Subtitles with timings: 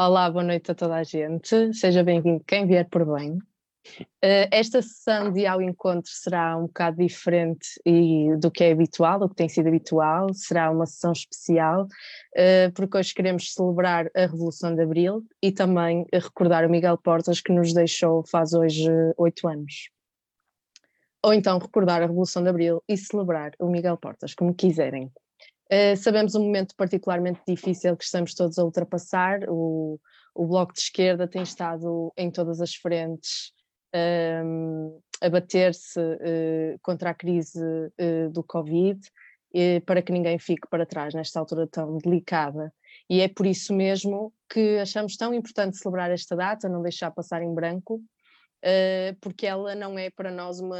[0.00, 1.74] Olá, boa noite a toda a gente.
[1.74, 3.32] Seja bem-vindo quem vier por bem.
[3.32, 9.18] Uh, esta sessão de ao encontro será um bocado diferente e, do que é habitual,
[9.18, 10.32] do que tem sido habitual.
[10.32, 16.06] Será uma sessão especial, uh, porque hoje queremos celebrar a Revolução de Abril e também
[16.12, 19.90] recordar o Miguel Portas que nos deixou faz hoje oito anos.
[21.24, 25.10] Ou então recordar a Revolução de Abril e celebrar o Miguel Portas, como quiserem.
[25.70, 29.40] Uh, sabemos um momento particularmente difícil que estamos todos a ultrapassar.
[29.48, 30.00] O,
[30.34, 33.52] o Bloco de Esquerda tem estado em todas as frentes
[33.94, 38.98] um, ehm, a bater-se uh, contra a crise uh, do Covid,
[39.86, 42.72] para que ninguém fique para trás nesta altura tão delicada.
[43.08, 47.42] E é por isso mesmo que achamos tão importante celebrar esta data, não deixar passar
[47.42, 47.98] em branco,
[49.22, 50.78] porque ela não é para nós uma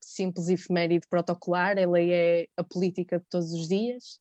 [0.00, 4.20] simples efeméride protocolar, ela é a política de todos os dias.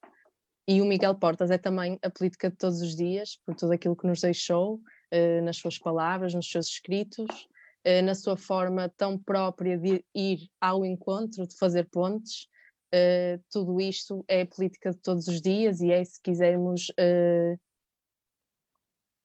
[0.67, 3.95] E o Miguel Portas é também a política de todos os dias, por tudo aquilo
[3.95, 7.47] que nos deixou, uh, nas suas palavras, nos seus escritos,
[7.86, 12.47] uh, na sua forma tão própria de ir ao encontro, de fazer pontes.
[12.94, 16.91] Uh, tudo isto é a política de todos os dias e é, se quisermos,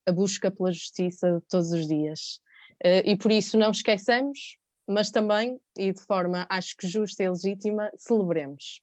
[0.06, 2.40] a busca pela justiça de todos os dias.
[3.04, 7.90] e por isso não esqueçamos mas também, e de forma acho que justa e legítima,
[7.96, 8.82] celebremos.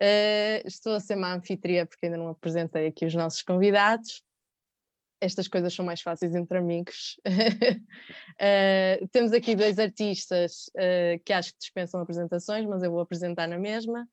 [0.00, 4.22] Uh, estou a ser uma anfitriã porque ainda não apresentei aqui os nossos convidados.
[5.20, 7.18] Estas coisas são mais fáceis entre amigos.
[7.26, 13.48] uh, temos aqui dois artistas uh, que acho que dispensam apresentações, mas eu vou apresentar
[13.48, 14.08] na mesma.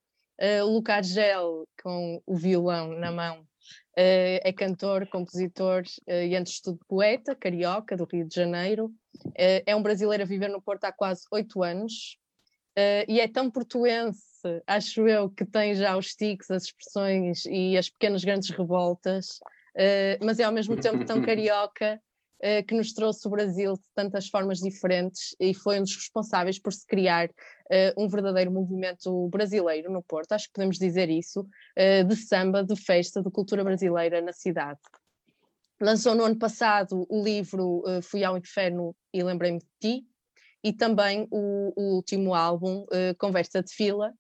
[0.64, 3.48] o Lucas Gel, com o violão na mão,
[3.96, 8.88] é cantor, compositor uh, e, antes de tudo, poeta, carioca, do Rio de Janeiro.
[9.26, 12.18] Uh, é um brasileiro a viver no Porto há quase oito anos
[13.08, 14.22] e é tão portuense,
[14.68, 19.40] acho eu, que tem já os tics, as expressões e as pequenas grandes revoltas,
[20.22, 22.00] mas é ao mesmo tempo tão carioca eh,
[22.68, 26.72] que nos trouxe o Brasil de tantas formas diferentes e foi um dos responsáveis por
[26.72, 32.04] se criar uh, um verdadeiro movimento brasileiro no Porto, acho que podemos dizer isso, uh,
[32.04, 34.80] de samba, de festa, de cultura brasileira na cidade.
[35.82, 40.08] Lançou no ano passado o livro Fui ao Inferno e Lembrei-me de Ti,
[40.64, 42.86] e também o, o último álbum,
[43.18, 44.12] Conversa de Fila,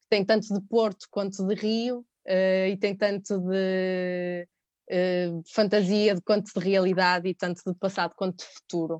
[0.00, 4.46] que tem tanto de Porto quanto de Rio, e tem tanto de
[4.90, 8.96] uh, fantasia de quanto de realidade e tanto de passado quanto de futuro.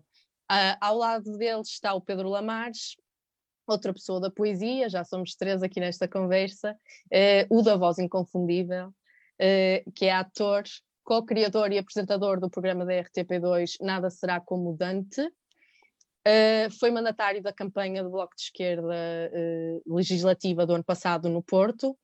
[0.50, 2.96] Uh, ao lado deles está o Pedro Lamares,
[3.72, 8.88] outra pessoa da poesia, já somos três aqui nesta conversa, uh, o da voz inconfundível,
[8.88, 10.64] uh, que é ator,
[11.04, 15.22] co-criador e apresentador do programa da RTP2 Nada Será Como Dante.
[16.26, 19.30] Uh, foi mandatário da campanha do Bloco de Esquerda
[19.86, 21.96] legislativa do ano passado no Porto.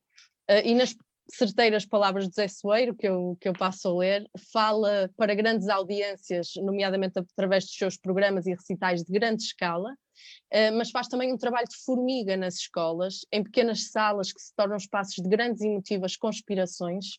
[0.65, 0.95] e nas
[1.29, 5.69] certeiras palavras de Zé Soeiro, que eu, que eu passo a ler, fala para grandes
[5.69, 11.33] audiências, nomeadamente através dos seus programas e recitais de grande escala, uh, mas faz também
[11.33, 15.63] um trabalho de formiga nas escolas, em pequenas salas que se tornam espaços de grandes
[15.63, 17.15] e emotivas conspirações,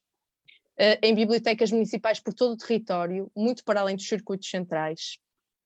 [0.80, 5.18] uh, em bibliotecas municipais por todo o território, muito para além dos circuitos centrais.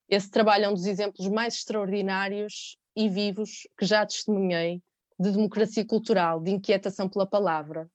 [0.10, 4.82] Esse trabalho é um dos exemplos mais extraordinários e vivos que já testemunhei
[5.18, 7.88] de democracia cultural, de inquietação pela palavra,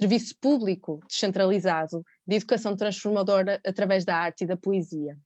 [0.00, 5.18] serviço público descentralizado de educação transformadora através da arte e da poesia.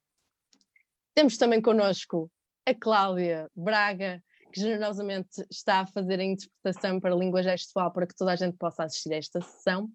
[1.14, 2.30] Temos também connosco
[2.66, 8.06] a Cláudia Braga, que generosamente está a fazer a interpretação para a língua gestual para
[8.06, 9.90] que toda a gente possa assistir a esta sessão.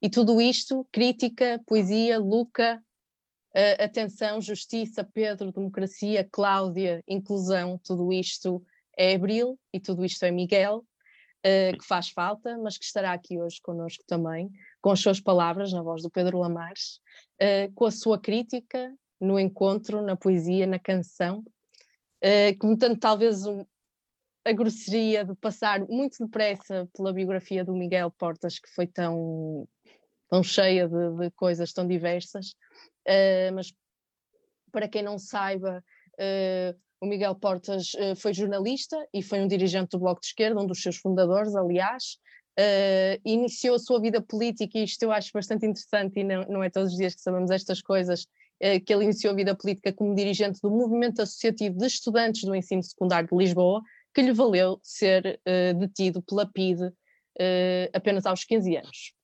[0.00, 2.80] E tudo isto, crítica, poesia, Luca,
[3.54, 8.64] uh, atenção, justiça, Pedro, democracia, Cláudia, inclusão, tudo isto
[8.96, 10.84] é Abril e tudo isto é Miguel
[11.44, 15.72] uh, que faz falta, mas que estará aqui hoje connosco também, com as suas palavras,
[15.72, 17.00] na voz do Pedro Lamares,
[17.40, 23.46] uh, com a sua crítica no encontro, na poesia, na canção, uh, como tanto talvez
[23.46, 23.64] um,
[24.44, 29.68] a grosseria de passar muito depressa pela biografia do Miguel Portas, que foi tão,
[30.28, 32.50] tão cheia de, de coisas tão diversas,
[33.06, 33.72] uh, mas
[34.72, 35.84] para quem não saiba,
[36.14, 40.60] uh, o Miguel Portas uh, foi jornalista e foi um dirigente do Bloco de Esquerda,
[40.60, 42.16] um dos seus fundadores, aliás.
[42.56, 46.62] Uh, iniciou a sua vida política, e isto eu acho bastante interessante, e não, não
[46.62, 49.92] é todos os dias que sabemos estas coisas, uh, que ele iniciou a vida política
[49.92, 53.82] como dirigente do Movimento Associativo de Estudantes do Ensino Secundário de Lisboa,
[54.14, 55.40] que lhe valeu ser
[55.80, 56.92] detido pela PIDE
[57.94, 59.14] apenas aos 15 anos.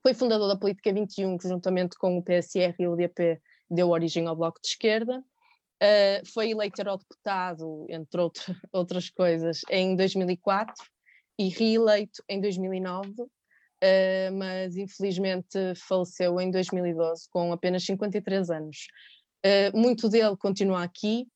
[0.00, 4.28] Foi fundador da Política 21, que juntamente com o PSR e o UDP deu origem
[4.28, 5.20] ao Bloco de Esquerda.
[5.82, 10.74] Uh, foi eleito eurodeputado, entre outra, outras coisas, em 2004
[11.38, 13.10] e reeleito em 2009.
[13.10, 18.86] Uh, uh, mas infelizmente faleceu em 2012 com apenas 53 anos.
[19.44, 21.26] Uh, muito dele continua aqui.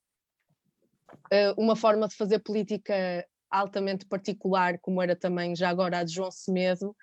[1.56, 6.31] Uma forma de fazer política altamente particular, como era também já agora a de João
[6.31, 6.94] Semedo,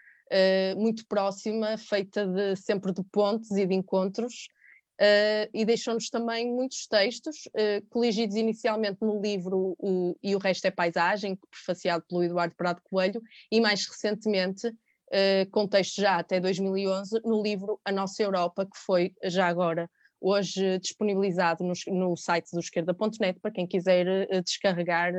[0.77, 4.47] muito próxima, feita de, sempre de pontes e de encontros,
[4.95, 10.65] Uh, e deixou-nos também muitos textos, uh, coligidos inicialmente no livro o, E o Resto
[10.67, 13.21] é Paisagem, prefaciado pelo Eduardo Prado Coelho,
[13.51, 18.77] e mais recentemente, uh, com textos já até 2011, no livro A Nossa Europa, que
[18.85, 19.89] foi já agora,
[20.21, 25.11] hoje disponibilizado no, no site do esquerda.net, para quem quiser descarregar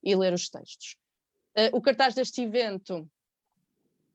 [0.00, 0.96] e ler os textos.
[1.72, 3.06] o cartaz deste evento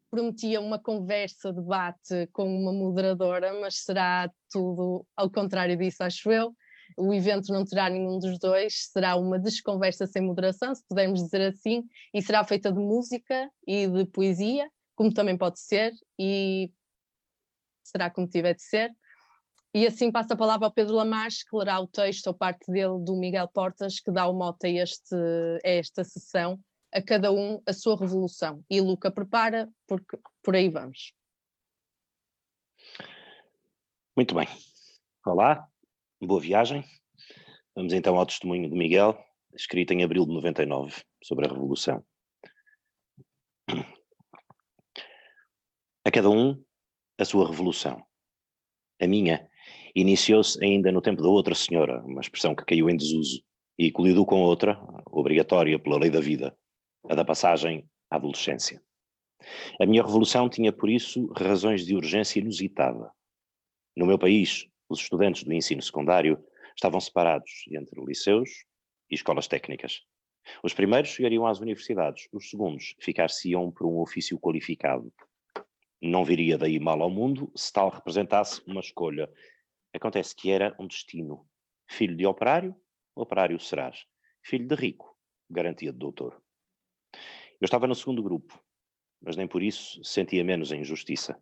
[0.10, 6.56] prometia uma conversa, debate com uma moderadora, mas será tudo ao contrário disso, acho eu.
[6.98, 11.42] O evento não terá nenhum dos dois, será uma desconversa sem moderação, se pudermos dizer
[11.50, 11.84] assim,
[12.14, 16.72] e será feita de música e de poesia, como também pode ser, e
[17.84, 18.92] será como tiver de ser.
[19.74, 23.00] E assim passa a palavra ao Pedro Lamarche, que lerá o texto ou parte dele
[23.04, 25.16] do Miguel Portas, que dá o mote a, este,
[25.64, 26.60] a esta sessão,
[26.92, 28.64] a cada um a sua revolução.
[28.70, 31.14] E Luca prepara, porque por aí vamos.
[34.16, 34.48] Muito bem.
[35.26, 35.68] Olá,
[36.22, 36.84] boa viagem.
[37.76, 39.18] Vamos então ao testemunho de Miguel,
[39.54, 42.04] escrito em abril de 99, sobre a Revolução.
[46.04, 46.62] A cada um
[47.18, 48.04] a sua revolução.
[49.02, 49.48] A minha
[49.94, 53.44] iniciou-se ainda no tempo da outra senhora, uma expressão que caiu em desuso,
[53.78, 56.58] e colidiu com outra, obrigatória pela lei da vida,
[57.08, 58.82] a da passagem à adolescência.
[59.80, 63.12] A minha revolução tinha, por isso, razões de urgência inusitada.
[63.96, 66.44] No meu país, os estudantes do ensino secundário
[66.76, 68.50] estavam separados entre liceus
[69.10, 70.02] e escolas técnicas.
[70.64, 75.14] Os primeiros chegariam às universidades, os segundos ficar-se-iam por um ofício qualificado.
[76.02, 79.30] Não viria daí mal ao mundo se tal representasse uma escolha.
[79.94, 81.46] Acontece que era um destino.
[81.88, 82.76] Filho de operário,
[83.16, 84.06] operário serás.
[84.42, 85.16] Filho de rico,
[85.50, 86.42] garantia de doutor.
[87.60, 88.62] Eu estava no segundo grupo,
[89.22, 91.42] mas nem por isso sentia menos a injustiça.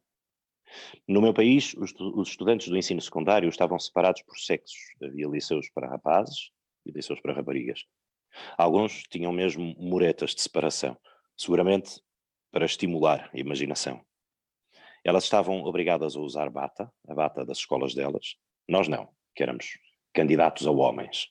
[1.08, 4.80] No meu país, os, os estudantes do ensino secundário estavam separados por sexos.
[5.02, 6.52] Havia liceus para rapazes
[6.86, 7.86] e liceus para raparigas.
[8.58, 10.98] Alguns tinham mesmo muretas de separação,
[11.38, 12.02] seguramente
[12.52, 14.04] para estimular a imaginação.
[15.04, 18.36] Elas estavam obrigadas a usar bata, a bata das escolas delas.
[18.68, 19.78] Nós não, que éramos
[20.14, 21.30] candidatos a homens.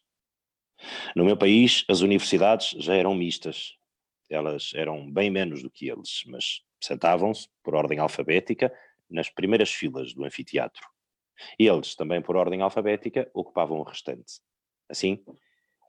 [1.14, 3.76] No meu país, as universidades já eram mistas,
[4.28, 8.72] elas eram bem menos do que eles, mas sentavam-se, por ordem alfabética,
[9.08, 10.86] nas primeiras filas do anfiteatro.
[11.58, 14.40] Eles, também por ordem alfabética, ocupavam o restante.
[14.88, 15.22] Assim,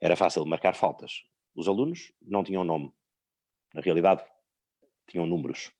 [0.00, 1.22] era fácil marcar faltas.
[1.54, 2.92] Os alunos não tinham nome.
[3.74, 4.24] Na realidade,
[5.08, 5.72] tinham números.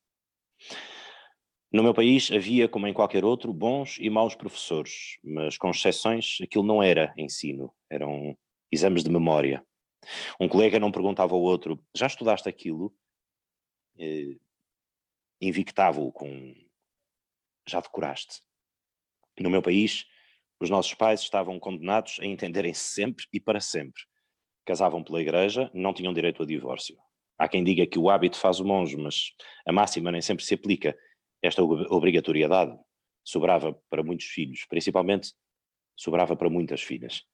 [1.70, 6.38] No meu país havia, como em qualquer outro, bons e maus professores, mas com exceções,
[6.43, 8.37] aquilo não era ensino, eram
[8.72, 9.62] exames de memória.
[10.41, 12.95] Um colega não perguntava ao outro, já estudaste aquilo?
[13.99, 14.37] Eh,
[15.41, 16.53] Invictava-o com,
[17.69, 18.43] já decoraste.
[19.39, 20.05] No meu país,
[20.61, 24.03] os nossos pais estavam condenados a entenderem-se sempre e para sempre.
[24.65, 26.99] Casavam pela igreja, não tinham direito a divórcio.
[27.39, 29.33] Há quem diga que o hábito faz o monge, mas
[29.65, 30.99] a máxima nem sempre se aplica.
[31.41, 32.77] Esta obrigatoriedade
[33.23, 35.32] sobrava para muitos filhos, principalmente
[35.96, 37.25] sobrava para muitas filhas.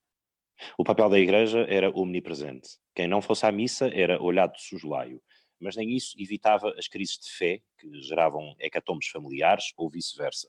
[0.77, 2.69] O papel da igreja era omnipresente.
[2.93, 5.21] Quem não fosse à missa era olhado de soslaio,
[5.59, 10.47] mas nem isso evitava as crises de fé que geravam hecatombes familiares ou vice-versa.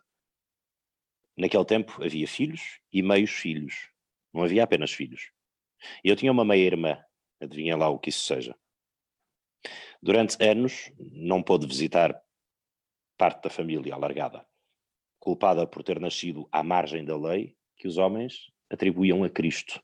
[1.37, 3.91] Naquele tempo havia filhos e meios filhos.
[4.33, 5.31] Não havia apenas filhos.
[6.03, 6.99] Eu tinha uma meia-irmã,
[7.41, 8.57] adivinha lá o que isso seja.
[10.01, 12.19] Durante anos não pôde visitar
[13.17, 14.47] parte da família alargada,
[15.19, 19.83] culpada por ter nascido à margem da lei que os homens atribuíam a Cristo.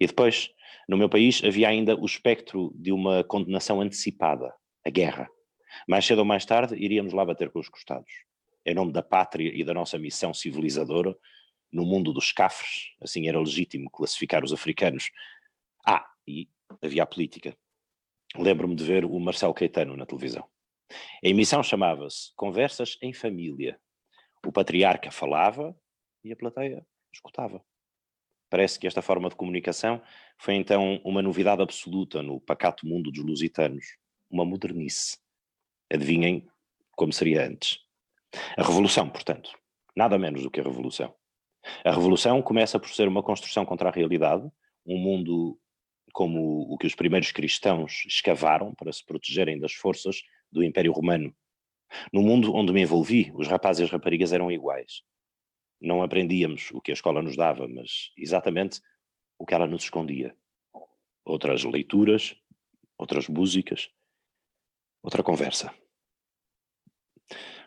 [0.00, 0.50] E depois,
[0.88, 4.52] no meu país, havia ainda o espectro de uma condenação antecipada,
[4.84, 5.28] a guerra.
[5.88, 8.10] Mais cedo ou mais tarde, iríamos lá bater com os costados.
[8.64, 11.16] Em nome da pátria e da nossa missão civilizadora,
[11.72, 15.10] no mundo dos cafres, assim era legítimo classificar os africanos.
[15.86, 16.48] Ah, e
[16.82, 17.56] havia a política.
[18.36, 20.48] Lembro-me de ver o Marcelo Caetano na televisão.
[21.24, 23.80] A emissão chamava-se Conversas em Família.
[24.44, 25.76] O patriarca falava
[26.24, 27.64] e a plateia escutava.
[28.48, 30.00] Parece que esta forma de comunicação
[30.38, 33.84] foi então uma novidade absoluta no pacato mundo dos lusitanos,
[34.30, 35.18] uma modernice.
[35.92, 36.46] Adivinhem
[36.92, 37.78] como seria antes.
[38.56, 39.50] A revolução, portanto,
[39.94, 41.14] nada menos do que a revolução.
[41.84, 44.48] A revolução começa por ser uma construção contra a realidade,
[44.86, 45.58] um mundo
[46.12, 51.34] como o que os primeiros cristãos escavaram para se protegerem das forças do Império Romano.
[52.12, 55.02] No mundo onde me envolvi, os rapazes e as raparigas eram iguais.
[55.80, 58.80] Não aprendíamos o que a escola nos dava, mas exatamente
[59.38, 60.34] o que ela nos escondia.
[61.24, 62.36] Outras leituras,
[62.98, 63.90] outras músicas,
[65.02, 65.74] outra conversa.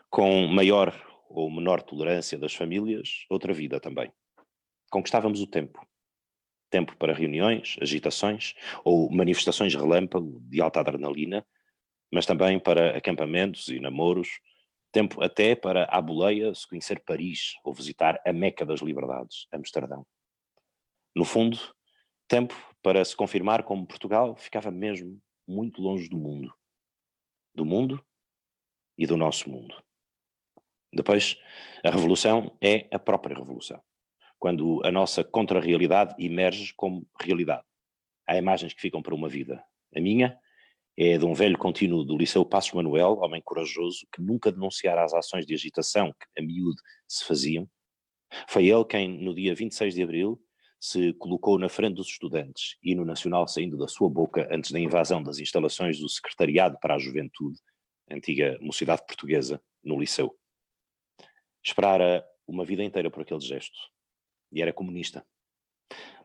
[0.08, 0.92] Com maior
[1.28, 4.12] ou menor tolerância das famílias, outra vida também.
[4.90, 5.86] Conquistávamos o tempo.
[6.68, 11.46] Tempo para reuniões, agitações ou manifestações relâmpago de alta adrenalina,
[12.12, 14.40] mas também para acampamentos e namoros,
[14.92, 20.06] tempo até para, à boleia, se conhecer Paris ou visitar a Meca das Liberdades, Amsterdão.
[21.14, 21.58] No fundo,
[22.28, 26.54] tempo para se confirmar como Portugal ficava mesmo muito longe do mundo.
[27.54, 28.04] Do mundo
[28.96, 29.74] e do nosso mundo.
[30.92, 31.36] Depois,
[31.84, 33.82] a revolução é a própria revolução.
[34.38, 37.64] Quando a nossa contra-realidade emerge como realidade.
[38.26, 39.64] Há imagens que ficam para uma vida.
[39.94, 40.38] A minha
[41.02, 45.14] é de um velho contínuo do Liceu Passos Manuel, homem corajoso, que nunca denunciara as
[45.14, 46.78] ações de agitação que a miúde
[47.08, 47.66] se faziam.
[48.46, 50.38] Foi ele quem, no dia 26 de abril,
[50.78, 54.78] se colocou na frente dos estudantes, e no nacional saindo da sua boca antes da
[54.78, 57.58] invasão das instalações do Secretariado para a Juventude,
[58.10, 60.36] antiga mocidade portuguesa, no Liceu.
[61.64, 63.78] Esperara uma vida inteira por aquele gesto,
[64.52, 65.26] e era comunista.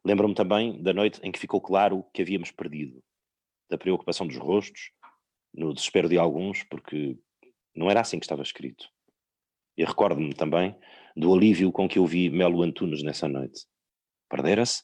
[0.03, 3.01] Lembro-me também da noite em que ficou claro que havíamos perdido,
[3.69, 4.91] da preocupação dos rostos,
[5.53, 7.17] no desespero de alguns, porque
[7.75, 8.89] não era assim que estava escrito.
[9.77, 10.77] E recordo-me também
[11.15, 13.65] do alívio com que eu vi Melo Antunes nessa noite.
[14.29, 14.84] Perdera-se,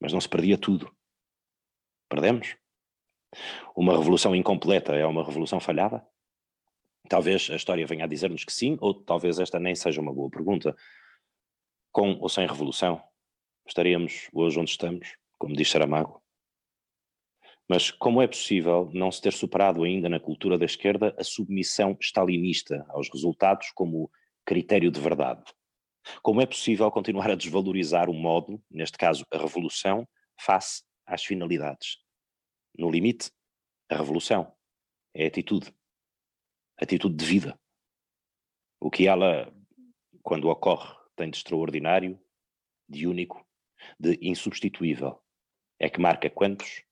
[0.00, 0.94] mas não se perdia tudo.
[2.08, 2.56] Perdemos?
[3.74, 6.06] Uma revolução incompleta é uma revolução falhada?
[7.08, 10.30] Talvez a história venha a dizer-nos que sim, ou talvez esta nem seja uma boa
[10.30, 10.76] pergunta.
[11.90, 13.02] Com ou sem revolução,
[13.66, 16.21] estaríamos hoje onde estamos, como diz Saramago?
[17.68, 21.96] Mas como é possível não se ter superado ainda na cultura da esquerda a submissão
[22.00, 24.10] stalinista aos resultados como
[24.44, 25.44] critério de verdade?
[26.22, 30.06] Como é possível continuar a desvalorizar o modo, neste caso a revolução,
[30.40, 31.98] face às finalidades?
[32.76, 33.30] No limite,
[33.88, 34.52] a revolução
[35.14, 35.72] é atitude.
[36.76, 37.60] Atitude de vida.
[38.80, 39.52] O que ela,
[40.22, 42.20] quando ocorre, tem de extraordinário,
[42.88, 43.46] de único,
[43.98, 45.22] de insubstituível,
[45.78, 46.82] é que marca quantos,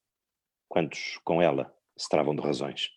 [0.71, 2.89] quantos com ela se travam de razões.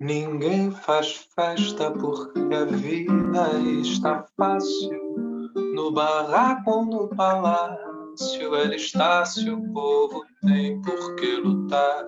[0.00, 5.08] Ninguém faz festa porque a vida está fácil.
[5.74, 12.04] No barraco ou no palácio, ela está se o povo tem por que lutar.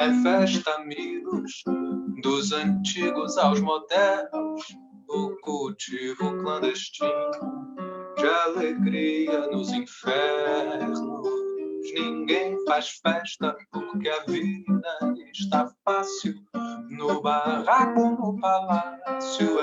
[0.00, 1.62] É festa, amigos,
[2.22, 4.62] dos antigos aos modernos,
[5.08, 7.83] o cultivo clandestino
[8.24, 10.98] de alegria nos infernos.
[11.92, 14.82] Ninguém faz festa porque a vida
[15.34, 16.34] está fácil.
[16.88, 19.58] No barraco, no palácio,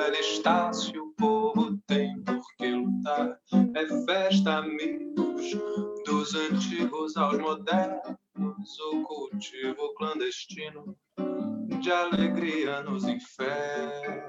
[0.73, 3.39] se o povo tem por que lutar.
[3.75, 5.57] É festa, amigos,
[6.05, 8.19] dos antigos aos modernos,
[8.91, 10.95] o cultivo clandestino
[11.81, 14.21] de alegria nos infernos.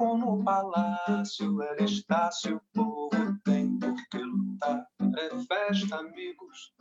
[0.00, 4.86] No palácio, ela está se o povo tem por que lutar.
[5.18, 6.72] É festa, amigos,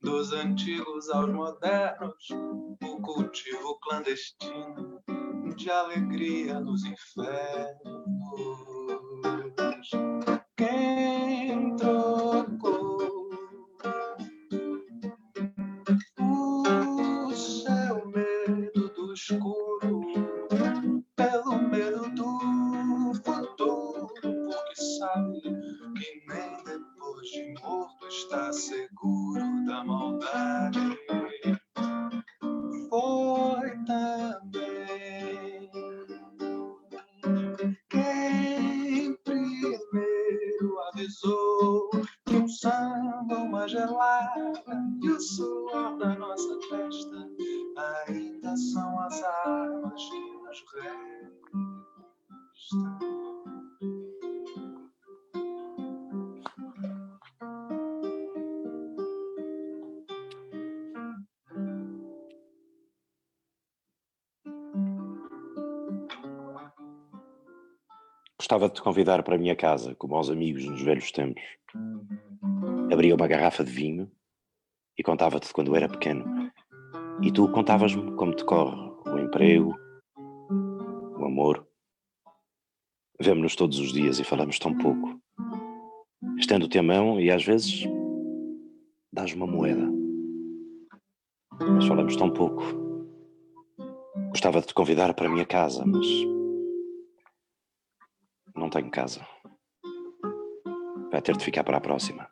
[0.00, 2.28] dos antigos aos modernos,
[2.82, 5.02] o cultivo clandestino
[5.56, 7.82] de alegria nos infernos.
[10.56, 11.11] Quem
[68.42, 71.44] Gostava de te convidar para a minha casa, como aos amigos nos velhos tempos.
[72.92, 74.10] Abria uma garrafa de vinho
[74.98, 76.50] e contava-te quando era pequeno.
[77.22, 79.76] E tu contavas-me como te corre o emprego,
[81.20, 81.64] o amor.
[83.20, 85.20] Vemo-nos todos os dias e falamos tão pouco.
[86.36, 87.84] Estendo-te a mão e às vezes
[89.12, 89.88] dás uma moeda.
[91.60, 92.60] Mas falamos tão pouco.
[94.30, 96.41] Gostava de te convidar para a minha casa, mas
[98.56, 99.20] não tenho casa.
[101.10, 102.28] Vai ter de ficar para a próxima.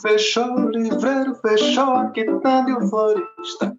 [0.00, 3.76] Fechou o livreiro, fechou a quitanda e o florista.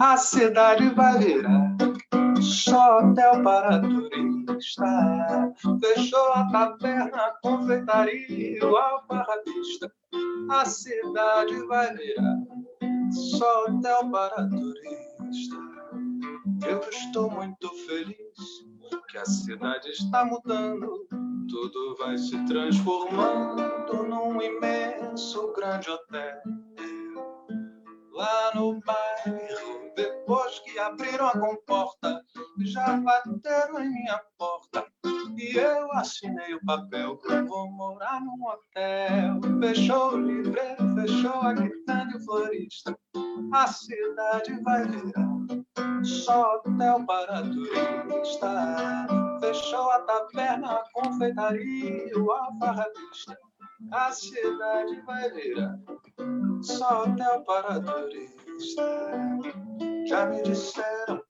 [0.00, 1.76] A cidade vai virar
[2.40, 5.54] só hotel para turista.
[5.80, 9.92] Fechou a taverna, a confeitaria o alfarrabista.
[10.50, 12.38] A cidade vai virar
[13.10, 15.56] só hotel para turista.
[16.66, 18.64] Eu estou muito feliz
[19.08, 21.06] que a cidade está mudando.
[21.48, 26.42] Tudo vai se transformando num imenso grande hotel.
[28.14, 32.22] Lá no bairro, depois que abriram a comporta,
[32.60, 34.86] já bateram em minha porta.
[35.36, 37.18] E eu assinei o papel
[37.48, 39.40] vou morar num hotel.
[39.60, 42.96] Fechou o livreiro, fechou a quitanda e o florista.
[43.52, 45.34] A cidade vai virar
[46.04, 49.06] só hotel para turista.
[49.40, 53.36] Fechou a taverna, a confeitaria o alfarrabista.
[53.92, 55.78] A cidade vai virar
[56.62, 59.10] só hotel para turista.
[60.06, 61.22] Já me disseram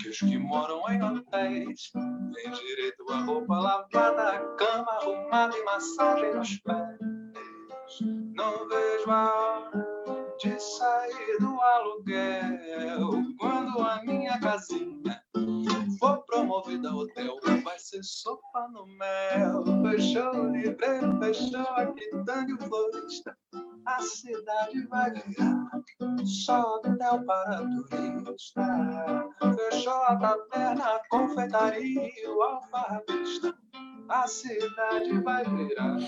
[0.00, 6.34] que os que moram em hotéis têm direito a roupa lavada, cama arrumada e massagem
[6.34, 6.98] nos pés.
[8.34, 9.86] Não vejo a hora
[10.38, 15.21] de sair do aluguel quando a minha casinha
[16.52, 17.38] for promovida a hotel.
[17.64, 19.64] Vai ser sopa no mel.
[19.82, 23.36] Fechou o livreiro, fechou a quitanda e florista.
[23.86, 25.70] A cidade vai virar
[26.24, 29.30] só hotel para turista.
[29.56, 33.54] Fechou a taverna, a confeitaria o alfarrabista.
[34.08, 35.98] A cidade vai virar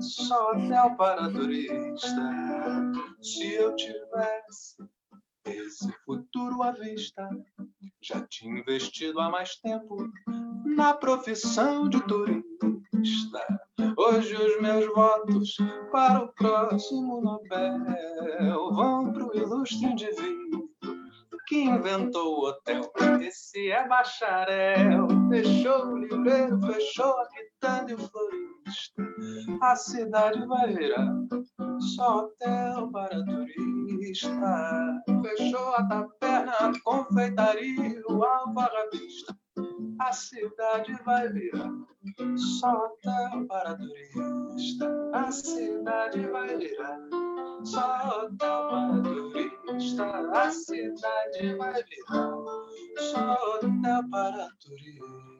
[0.00, 2.30] só hotel para turista.
[3.20, 4.76] Se eu tivesse
[5.44, 7.28] esse futuro à vista,
[8.02, 10.10] já tinha investido há mais tempo
[10.64, 12.42] na profissão de turista.
[13.96, 15.56] Hoje os meus votos
[15.90, 20.51] para o próximo Nobel vão para o ilustre indivíduo
[21.52, 22.90] que inventou o hotel.
[23.20, 29.02] Esse é bacharel, fechou o livreiro, fechou a quitanda e o florista.
[29.60, 31.12] A cidade vai virar
[31.94, 35.02] só hotel para turista.
[35.22, 39.36] Fechou a taverna, a confeitaria, o alfarrabista.
[39.98, 41.70] A cidade vai virar
[42.64, 45.10] hotel para turista.
[45.12, 50.04] A cidade vai virar hotel para turista.
[50.32, 55.32] A cidade vai virar hotel para turista.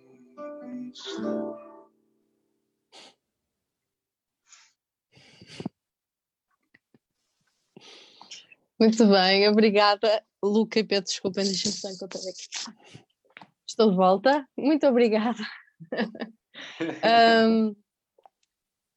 [8.79, 10.25] Muito bem, obrigada.
[10.43, 13.02] Luca e Pedro, desculpem, deixem-me só encontrar aqui.
[13.73, 15.43] Estou de volta, muito obrigada.
[17.49, 17.75] um,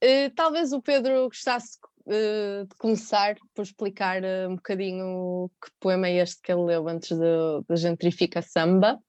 [0.01, 6.09] eh, talvez o Pedro gostasse uh, de começar por explicar uh, um bocadinho que poema
[6.09, 8.99] é este que ele leu antes da gentrifica samba.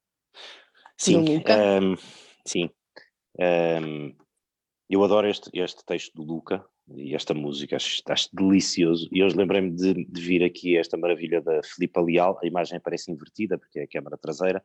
[0.97, 1.97] Sim, um,
[2.47, 2.71] sim.
[3.37, 4.15] Um,
[4.89, 9.09] eu adoro este, este texto do Luca, e esta música, acho, acho delicioso.
[9.11, 13.11] E hoje lembrei-me de, de, vir aqui esta maravilha da Filipa Leal, a imagem parece
[13.11, 14.63] invertida, porque é a câmara traseira,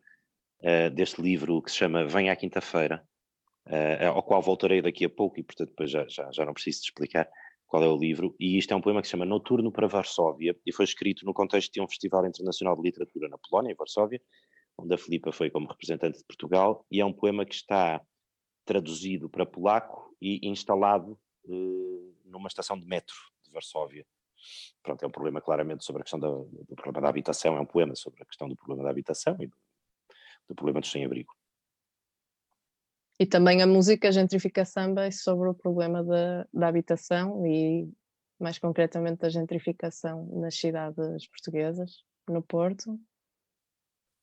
[0.61, 3.03] uh, deste livro que se chama Vem à Quinta-feira,
[3.67, 6.81] uh, ao qual voltarei daqui a pouco, e portanto depois já, já, já não preciso
[6.81, 7.29] de explicar
[7.67, 8.35] qual é o livro.
[8.39, 11.33] E isto é um poema que se chama Noturno para Varsóvia, e foi escrito no
[11.33, 14.21] contexto de um Festival Internacional de Literatura na Polónia, em Varsóvia,
[14.77, 18.01] onde a Filipa foi como representante de Portugal, e é um poema que está
[18.65, 24.05] traduzido para polaco e instalado uh, numa estação de metro de Varsóvia.
[24.83, 27.65] Pronto, é um problema claramente sobre a questão da, do problema da habitação, é um
[27.65, 29.55] poema sobre a questão do problema da habitação e do,
[30.47, 31.33] do problema do sem-abrigo.
[33.19, 37.87] E também a música gentrifica samba é sobre o problema da, da habitação e
[38.39, 42.99] mais concretamente da gentrificação nas cidades portuguesas, no Porto.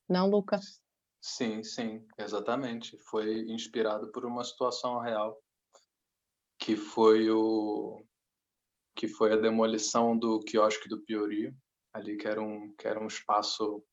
[0.09, 0.59] Não, Luca?
[1.21, 2.99] Sim, sim, exatamente.
[2.99, 5.41] Foi inspirado por uma situação real,
[6.59, 8.05] que foi o
[8.97, 11.57] que foi a demolição do quiosque do Piorio,
[11.93, 13.85] ali que era um que era um espaço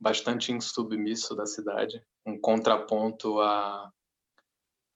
[0.00, 3.90] bastante insubmisso da cidade, um contraponto a,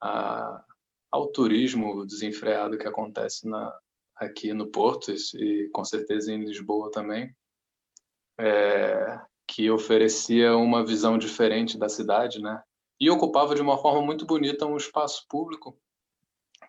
[0.01, 0.65] a
[1.13, 3.79] ao turismo desenfreado que acontece na,
[4.17, 7.37] aqui no Porto e com certeza em Lisboa também,
[8.41, 12.63] é, que oferecia uma visão diferente da cidade, né?
[12.99, 15.79] E ocupava de uma forma muito bonita um espaço público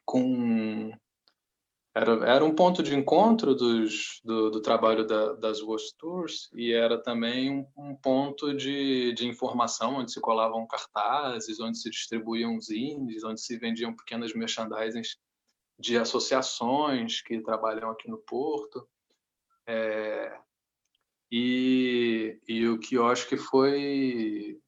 [0.03, 0.91] com
[1.95, 6.73] era, era um ponto de encontro dos, do, do trabalho da, das World Tours e
[6.73, 12.59] era também um, um, ponto de, de informação onde se colavam cartazes, onde se distribuíam
[12.59, 15.17] zines, onde se vendiam pequenas merchandises
[15.77, 18.87] de associações que trabalham aqui no Porto.
[19.67, 20.35] É,
[21.31, 24.59] e, e o que eu acho que foi,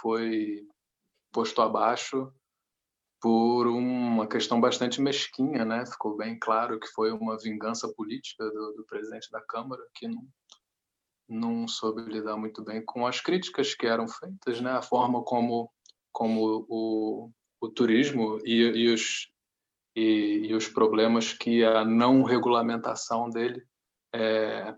[0.00, 0.66] foi
[1.32, 2.32] posto abaixo
[3.22, 5.86] por uma questão bastante mesquinha, né?
[5.86, 10.26] Ficou bem claro que foi uma vingança política do, do presidente da Câmara, que não,
[11.28, 14.72] não soube lidar muito bem com as críticas que eram feitas, né?
[14.72, 15.70] A forma como,
[16.10, 17.30] como o,
[17.60, 19.30] o turismo e, e os,
[19.94, 23.64] e, e, os problemas que a não regulamentação dele
[24.12, 24.74] é,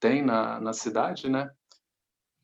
[0.00, 1.48] tem na, na cidade, né?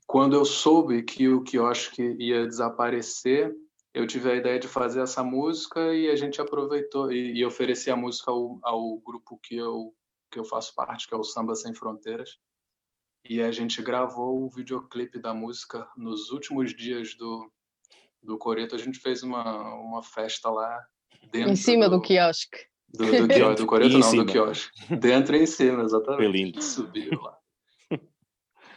[0.06, 3.52] Quando eu soube que o quiosque ia desaparecer,
[3.94, 7.90] eu tive a ideia de fazer essa música e a gente aproveitou e, e ofereci
[7.90, 9.94] a música ao, ao, grupo que eu
[10.30, 12.38] que eu faço parte, que é o Samba Sem Fronteiras.
[13.28, 17.52] E a gente gravou o videoclipe da música nos últimos dias do
[18.22, 18.74] do Coreto.
[18.74, 20.82] A gente fez uma uma festa lá
[21.30, 22.58] Dentro em cima do, do quiosque.
[22.94, 24.24] Do, do, quiosque, do coreto não, cima.
[24.24, 24.96] do quiosque.
[24.96, 26.22] Dentro e em cima, exatamente.
[26.22, 26.62] Foi lindo.
[26.62, 27.38] Subiu lá.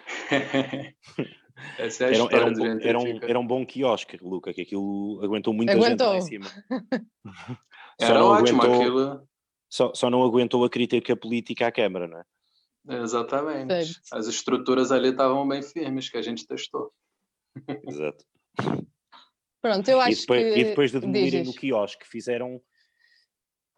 [1.78, 5.20] Essa é a era, era, um, era, um, era um bom quiosque, Luca, que aquilo
[5.24, 5.90] aguentou muita aguentou.
[5.90, 6.46] gente lá em cima.
[8.00, 9.28] era ótimo aguentou, aquilo.
[9.70, 12.24] Só, só não aguentou a crítica política à Câmara, não é?
[13.04, 14.00] Exatamente.
[14.12, 16.92] As estruturas ali estavam bem firmes, que a gente testou.
[17.88, 18.24] Exato.
[19.62, 20.60] Pronto, eu acho e depois, que...
[20.60, 22.62] E depois de demolirem no quiosque, fizeram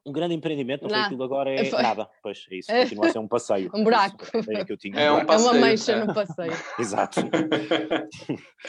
[0.08, 0.96] um grande empreendimento, não, não.
[0.96, 1.82] foi aquilo agora, é foi.
[1.82, 2.10] nada.
[2.24, 3.72] Pois, é isso, continua a ser um passeio.
[3.76, 4.26] um buraco.
[4.50, 6.06] É, que eu tinha, é, um passeio, é uma mancha é.
[6.06, 6.54] no passeio.
[6.80, 7.20] Exato.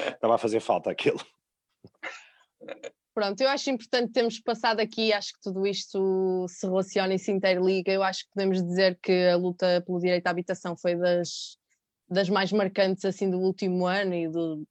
[0.09, 1.20] Estava a fazer falta aquilo.
[3.14, 7.33] Pronto, eu acho importante termos passado aqui, acho que tudo isto se relaciona e se
[7.33, 7.92] interliga.
[7.92, 11.57] Eu acho que podemos dizer que a luta pelo direito à habitação foi das,
[12.09, 14.64] das mais marcantes assim do último ano e do,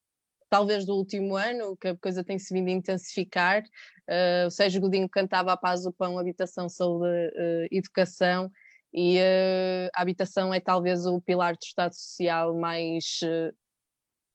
[0.49, 3.63] talvez do último ano, que a coisa tem se vindo a intensificar.
[4.07, 8.49] Uh, o Sérgio Godinho cantava a paz, o pão, habitação, saúde, uh, educação,
[8.93, 13.53] e uh, a habitação é talvez o pilar do Estado Social mais uh,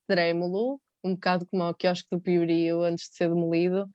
[0.07, 3.89] trêmulo, um bocado como o quiosque do Piorio antes de ser demolido,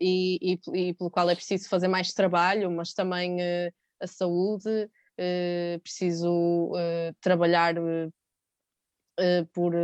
[0.00, 3.38] e, e, e, pelo qual é preciso fazer mais trabalho, mas também
[4.00, 4.88] a saúde,
[5.82, 6.70] preciso
[7.20, 7.74] trabalhar
[9.52, 9.74] por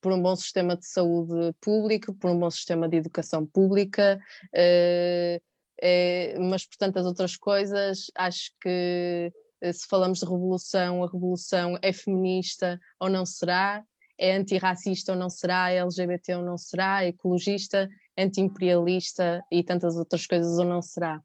[0.00, 4.20] por um bom sistema de saúde público, por um bom sistema de educação pública,
[4.54, 5.42] uh,
[5.82, 11.78] é, mas por tantas outras coisas, acho que eh, se falamos de revolução, a revolução
[11.82, 13.84] é feminista ou não será,
[14.18, 19.96] é antirracista ou não será, é LGBT ou não será, é ecologista, anti-imperialista e tantas
[19.96, 21.22] outras coisas ou não será.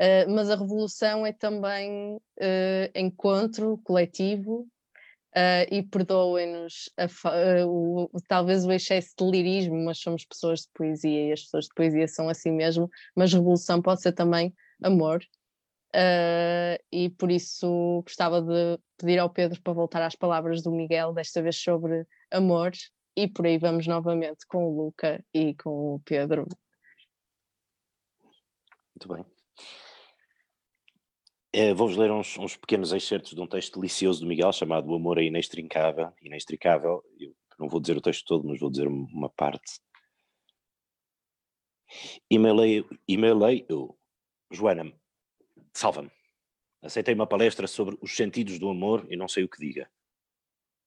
[0.00, 4.66] Uh, mas a revolução é também uh, encontro coletivo,
[5.36, 11.32] Uh, e perdoem-nos uh, talvez o excesso de lirismo, mas somos pessoas de poesia e
[11.32, 15.24] as pessoas de poesia são assim mesmo, mas revolução pode ser também amor.
[15.92, 21.12] Uh, e por isso gostava de pedir ao Pedro para voltar às palavras do Miguel,
[21.12, 22.70] desta vez sobre amor,
[23.16, 26.46] e por aí vamos novamente com o Luca e com o Pedro.
[28.94, 29.24] Muito bem.
[31.56, 34.94] É, Vou-vos ler uns, uns, pequenos excertos de um texto delicioso do Miguel chamado O
[34.96, 36.12] Amor é Inextricável.
[36.20, 37.00] Inextricável.
[37.16, 39.80] Eu não vou dizer o texto todo, mas vou dizer uma parte.
[42.28, 43.64] E-mailei, e-mailei
[44.50, 44.92] Joana,
[45.72, 46.10] salva-me.
[46.82, 49.88] Aceitei uma palestra sobre os sentidos do amor e não sei o que diga.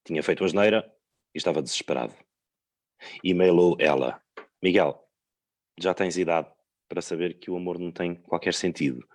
[0.04, 0.94] Tinha feito a asneira
[1.34, 2.14] e estava desesperado.
[3.24, 4.22] E-mailou ela,
[4.62, 5.02] Miguel,
[5.80, 6.52] já tens idade
[6.90, 9.08] para saber que o amor não tem qualquer sentido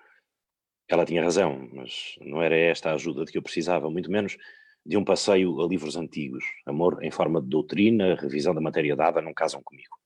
[0.94, 4.36] ela tinha razão, mas não era esta a ajuda de que eu precisava, muito menos
[4.84, 6.44] de um passeio a livros antigos.
[6.66, 9.96] Amor em forma de doutrina, revisão da matéria dada, não casam comigo.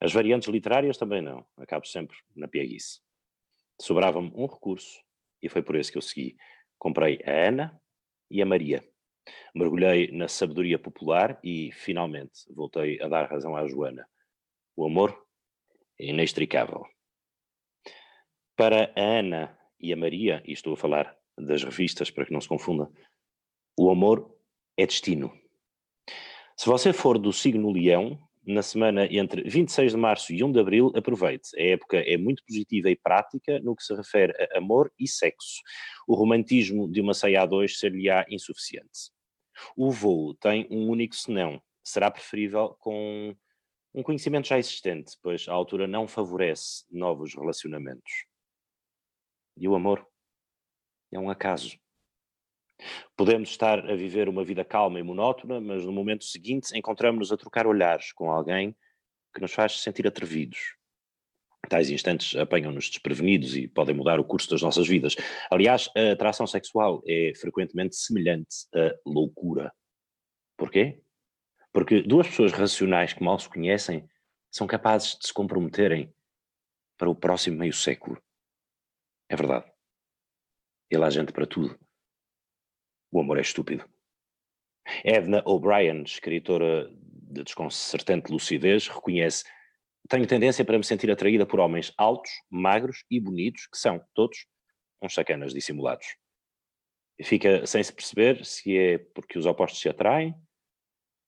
[0.00, 3.00] As variantes literárias também não, acabo sempre na pieguice.
[3.80, 5.02] Sobrava-me um recurso
[5.42, 6.36] e foi por esse que eu segui.
[6.78, 7.80] Comprei a Ana
[8.30, 8.86] e a Maria.
[9.54, 14.06] Mergulhei na sabedoria popular e, finalmente, voltei a dar razão à Joana.
[14.76, 15.26] O amor
[15.98, 16.86] é inextricável.
[18.54, 22.40] Para a Ana e a Maria, e estou a falar das revistas para que não
[22.40, 22.90] se confunda,
[23.78, 24.34] o amor
[24.76, 25.32] é destino.
[26.56, 30.60] Se você for do signo Leão, na semana entre 26 de março e 1 de
[30.60, 31.48] abril, aproveite.
[31.58, 35.60] A época é muito positiva e prática no que se refere a amor e sexo.
[36.06, 39.10] O romantismo de uma ceia a dois ser-lhe-á insuficiente.
[39.76, 41.60] O voo tem um único senão.
[41.82, 43.34] Será preferível com
[43.94, 48.26] um conhecimento já existente, pois a altura não favorece novos relacionamentos.
[49.56, 50.06] E o amor
[51.12, 51.78] é um acaso.
[53.16, 57.36] Podemos estar a viver uma vida calma e monótona, mas no momento seguinte encontramos-nos a
[57.36, 58.76] trocar olhares com alguém
[59.32, 60.76] que nos faz sentir atrevidos.
[61.68, 65.14] Tais instantes apanham-nos desprevenidos e podem mudar o curso das nossas vidas.
[65.50, 69.72] Aliás, a atração sexual é frequentemente semelhante à loucura.
[70.56, 71.00] Porquê?
[71.72, 74.06] Porque duas pessoas racionais que mal se conhecem
[74.50, 76.12] são capazes de se comprometerem
[76.96, 78.22] para o próximo meio século.
[79.28, 79.70] É verdade.
[80.90, 81.78] Ele há gente para tudo.
[83.10, 83.88] O amor é estúpido.
[85.04, 89.44] Edna O'Brien, escritora de desconcertante lucidez, reconhece:
[90.08, 94.46] Tenho tendência para me sentir atraída por homens altos, magros e bonitos, que são, todos,
[95.02, 96.06] uns sacanas dissimulados.
[97.18, 100.34] E fica sem se perceber se é porque os opostos se atraem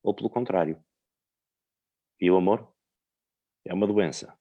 [0.02, 0.82] ou pelo contrário.
[2.20, 2.72] E o amor?
[3.64, 4.36] É uma doença.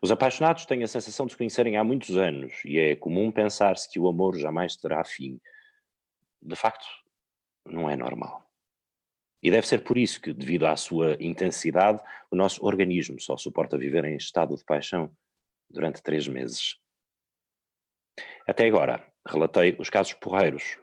[0.00, 3.90] Os apaixonados têm a sensação de se conhecerem há muitos anos e é comum pensar-se
[3.90, 5.40] que o amor jamais terá fim
[6.44, 6.86] de facto,
[7.64, 8.44] não é normal.
[9.42, 13.78] E deve ser por isso que, devido à sua intensidade, o nosso organismo só suporta
[13.78, 15.14] viver em estado de paixão
[15.70, 16.78] durante três meses.
[18.46, 20.78] Até agora, relatei os casos porreiros.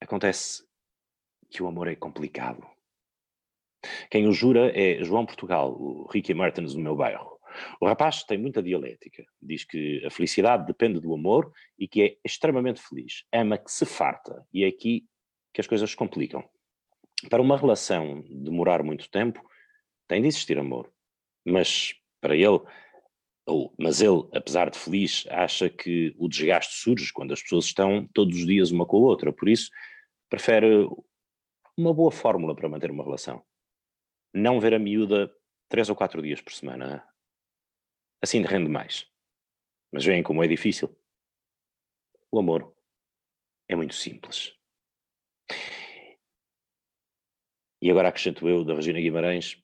[0.00, 0.66] Acontece
[1.50, 2.66] que o amor é complicado.
[4.10, 7.29] Quem o jura é João Portugal, o Ricky Martins do meu bairro.
[7.80, 9.24] O rapaz tem muita dialética.
[9.40, 13.24] Diz que a felicidade depende do amor e que é extremamente feliz.
[13.32, 14.46] Ama que se farta.
[14.52, 15.06] E é aqui
[15.52, 16.42] que as coisas se complicam.
[17.28, 19.42] Para uma relação demorar muito tempo,
[20.08, 20.90] tem de existir amor.
[21.44, 22.60] Mas para ele,
[23.46, 28.08] ou, mas ele, apesar de feliz, acha que o desgaste surge quando as pessoas estão
[28.14, 29.32] todos os dias uma com a outra.
[29.32, 29.70] Por isso,
[30.28, 30.88] prefere
[31.76, 33.42] uma boa fórmula para manter uma relação.
[34.32, 35.30] Não ver a miúda
[35.68, 37.04] três ou quatro dias por semana
[38.22, 39.06] assim rende mais.
[39.92, 40.94] Mas veem como é difícil.
[42.30, 42.74] O amor
[43.68, 44.56] é muito simples.
[47.82, 49.60] E agora acrescento eu, da Regina Guimarães,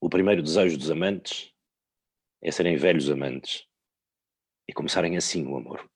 [0.00, 1.52] o primeiro desejo dos amantes
[2.42, 3.66] é serem velhos amantes
[4.68, 5.90] e começarem assim o amor.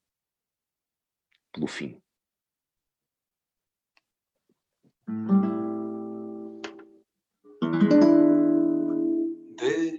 [1.53, 2.01] Pelo fim.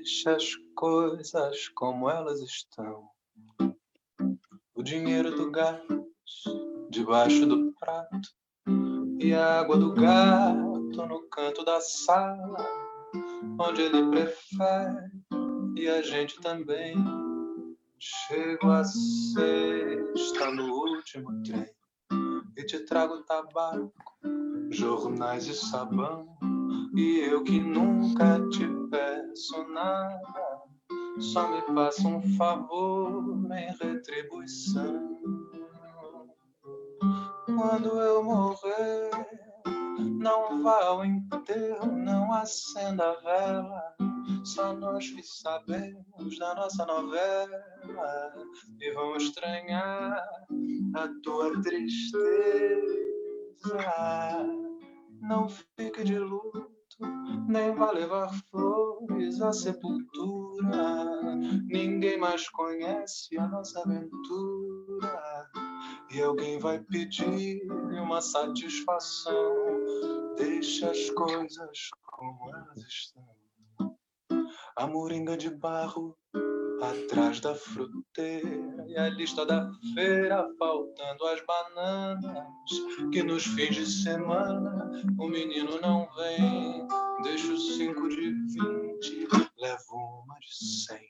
[0.10, 3.08] Deixa as coisas como elas estão.
[4.74, 5.84] O dinheiro do gás
[6.90, 8.30] debaixo do prato
[9.20, 12.58] e a água do gato no canto da sala,
[13.60, 15.12] onde ele prefere
[15.78, 16.96] e a gente também.
[18.00, 21.70] Chego a sexta no último trem
[22.58, 23.94] e te trago tabaco,
[24.72, 26.36] jornais e sabão.
[26.96, 30.62] E eu que nunca te peço nada,
[31.20, 35.20] só me faça um favor em retribuição.
[37.46, 39.12] Quando eu morrer,
[40.20, 43.96] não vá ao enterro, não acenda a vela.
[44.44, 47.64] Só nós que sabemos da nossa novela
[48.80, 50.24] e vamos estranhar
[50.96, 53.10] a tua tristeza.
[55.22, 56.69] Não fique de luto
[57.48, 61.36] nem vai levar flores à sepultura.
[61.68, 65.50] Ninguém mais conhece a nossa aventura.
[66.12, 67.62] E alguém vai pedir
[68.02, 69.56] uma satisfação.
[70.38, 73.40] Deixa as coisas como elas estão.
[74.76, 76.16] A moringa de barro
[76.82, 82.26] atrás da fruteira e a lista da feira faltando as bananas
[83.12, 84.92] que nos fins de semana.
[85.20, 86.88] O menino não vem
[87.24, 91.10] deixo cinco de vinte levo uma de cem.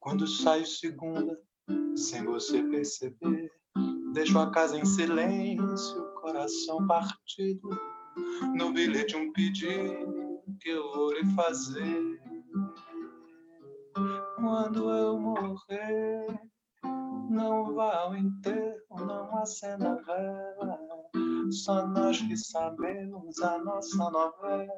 [0.00, 1.38] Quando saio segunda
[1.96, 3.50] sem você perceber
[4.12, 7.68] deixo a casa em silêncio coração partido
[8.54, 12.18] no bilhete um pedido que eu vou lhe fazer
[14.40, 16.40] Quando eu morrer,
[17.28, 20.78] não vá ao enterro, não acenda a vela.
[21.50, 24.68] Só nós que sabemos a nossa novela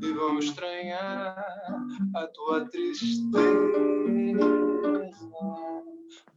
[0.00, 1.36] e vamos estranhar
[2.14, 3.26] a tua tristeza.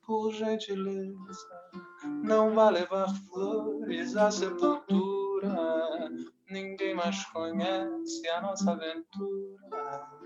[0.02, 1.62] Por gentileza,
[2.24, 6.10] não vá levar flores à sepultura.
[6.50, 10.19] Ninguém mais conhece a nossa aventura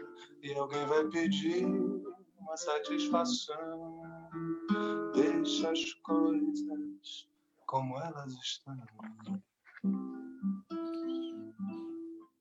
[0.44, 1.66] e alguém vai pedir
[2.38, 4.02] uma satisfação.
[5.16, 7.30] Deixa as coisas
[7.66, 8.78] como elas estão.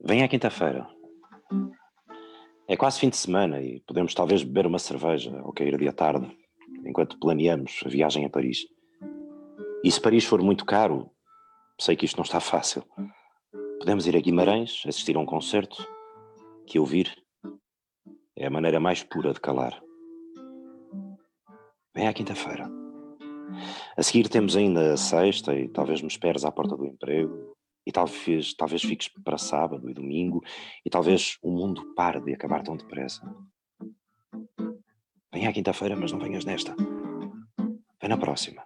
[0.04, 0.86] Vem à quinta-feira.
[2.66, 6.36] É quase fim de semana e podemos talvez beber uma cerveja ao cair de tarde,
[6.84, 8.66] enquanto planeamos a viagem a Paris.
[9.84, 11.08] E se Paris for muito caro,
[11.78, 12.84] sei que isto não está fácil.
[13.78, 15.86] Podemos ir a Guimarães, assistir a um concerto,
[16.66, 17.21] que ouvir
[18.42, 19.80] é a maneira mais pura de calar.
[21.94, 22.68] Vem à quinta-feira.
[23.96, 27.92] A seguir temos ainda a sexta e talvez me esperes à porta do emprego e
[27.92, 30.42] talvez, talvez fiques para sábado e domingo
[30.84, 33.22] e talvez o mundo pare de acabar tão depressa.
[35.32, 36.74] Vem à quinta-feira, mas não venhas nesta.
[38.00, 38.64] Vem na próxima.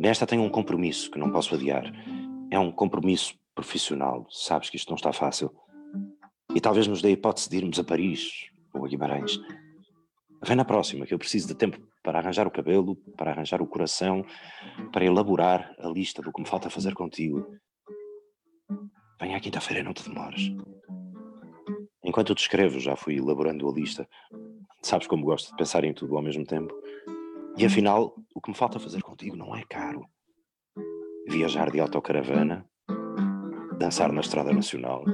[0.00, 1.84] Nesta tenho um compromisso que não posso adiar.
[2.50, 4.26] É um compromisso profissional.
[4.30, 5.54] Sabes que isto não está fácil.
[6.58, 9.38] E talvez nos dê a hipótese de irmos a Paris ou a Guimarães.
[10.44, 13.66] Vem na próxima, que eu preciso de tempo para arranjar o cabelo, para arranjar o
[13.68, 14.26] coração,
[14.92, 17.46] para elaborar a lista do que me falta fazer contigo.
[19.20, 20.50] Vem à quinta-feira, não te demores.
[22.02, 24.08] Enquanto eu te escrevo, já fui elaborando a lista.
[24.82, 26.74] Sabes como gosto de pensar em tudo ao mesmo tempo.
[27.56, 30.04] E afinal, o que me falta fazer contigo não é caro.
[31.28, 32.68] Viajar de autocaravana,
[33.78, 35.04] dançar na Estrada Nacional,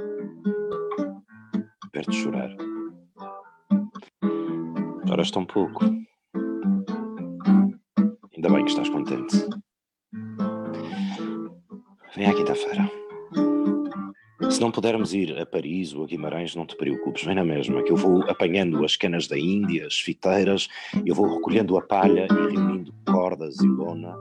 [1.94, 2.50] ver-te chorar.
[5.06, 5.84] Choras tão pouco.
[8.36, 9.36] Ainda bem que estás contente.
[12.16, 12.90] Vem à quinta-feira.
[14.50, 17.82] Se não pudermos ir a Paris ou a Guimarães, não te preocupes, vem na mesma,
[17.82, 20.68] que eu vou apanhando as canas da Índia, as fiteiras,
[21.06, 24.16] eu vou recolhendo a palha e reunindo cordas e lona.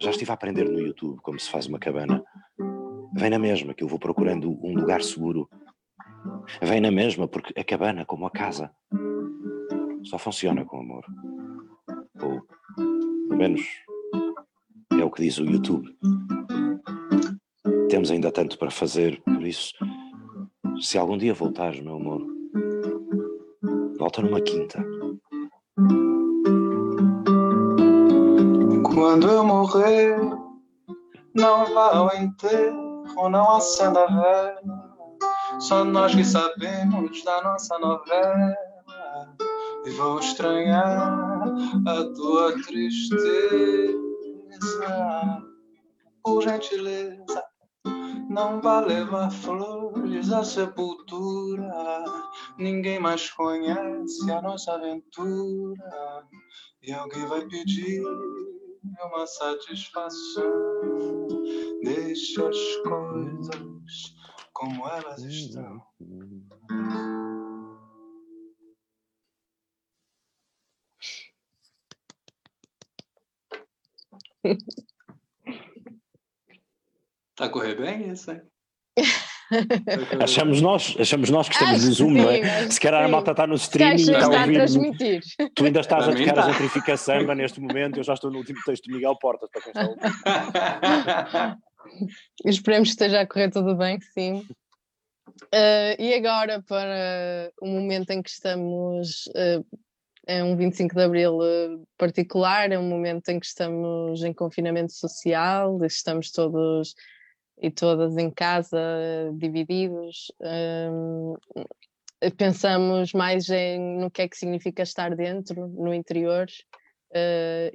[0.00, 2.22] Já estive a aprender no YouTube como se faz uma cabana.
[3.14, 5.48] Vem na mesma, que eu vou procurando um lugar seguro.
[6.62, 8.70] Vem na mesma, porque a cabana, como a casa,
[10.04, 11.04] só funciona com amor.
[12.22, 12.42] Ou,
[13.28, 13.62] pelo menos,
[14.92, 15.96] é o que diz o YouTube.
[17.88, 19.72] Temos ainda tanto para fazer, por isso,
[20.80, 22.26] se algum dia voltares, meu amor,
[23.98, 24.84] volta numa quinta.
[28.94, 30.16] Quando eu morrer,
[31.34, 34.65] não vá ao enterro, não acenda a vela.
[35.58, 38.54] Só nós que sabemos da nossa novela
[39.86, 41.42] e vou estranhar
[41.86, 43.96] a tua tristeza.
[46.22, 47.44] Por gentileza,
[48.28, 52.04] não vá levar flores à sepultura.
[52.58, 56.26] Ninguém mais conhece a nossa aventura
[56.82, 58.02] e alguém vai pedir
[59.04, 60.52] uma satisfação.
[61.82, 64.16] Deixa as coisas
[64.56, 65.82] como elas estão.
[77.30, 78.40] Está a correr bem isso, hein?
[80.22, 82.70] Achamos nós, achamos nós que estamos no Zoom, que não sim, é?
[82.70, 84.54] Se calhar a que malta está no streaming e está está a a ouvir.
[84.54, 85.20] transmitir.
[85.54, 86.50] Tu ainda estás a Para tocar a tá.
[86.50, 89.82] gentrificação neste momento, eu já estou no último texto do Miguel Portas, para quem está
[89.82, 91.58] a ouvir.
[92.44, 94.46] Esperemos que esteja a correr tudo bem, sim.
[95.52, 99.60] Eh, e agora para o momento em que estamos, eh,
[100.26, 104.92] é um 25 de Abril eh, particular, é um momento em que estamos em confinamento
[104.92, 106.94] social, estamos todos
[107.60, 108.78] e todas em casa,
[109.34, 110.30] divididos.
[112.36, 116.46] pensamos mais em, no que é que significa estar dentro, no interior,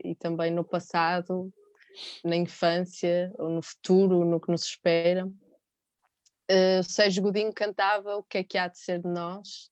[0.04, 1.52] e também no passado,
[2.24, 5.26] na infância ou no futuro, no que nos espera.
[6.50, 9.70] Uh, o Sérgio Godinho cantava O que é que há de ser de nós,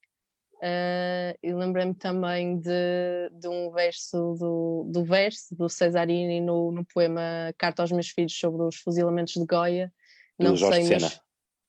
[0.56, 6.84] uh, e lembrei-me também de, de um verso do, do verso do Cesarini no, no
[6.86, 9.92] poema Carta aos meus filhos sobre os fuzilamentos de Goia.
[10.38, 11.22] Do Jorge meus- Sena.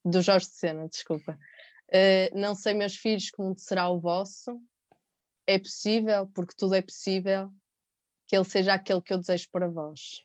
[0.05, 1.37] do Jorge de Sena, desculpa.
[1.89, 4.61] Uh, não sei, meus filhos, como será o vosso.
[5.45, 7.51] É possível, porque tudo é possível,
[8.27, 10.23] que ele seja aquele que eu desejo para vós.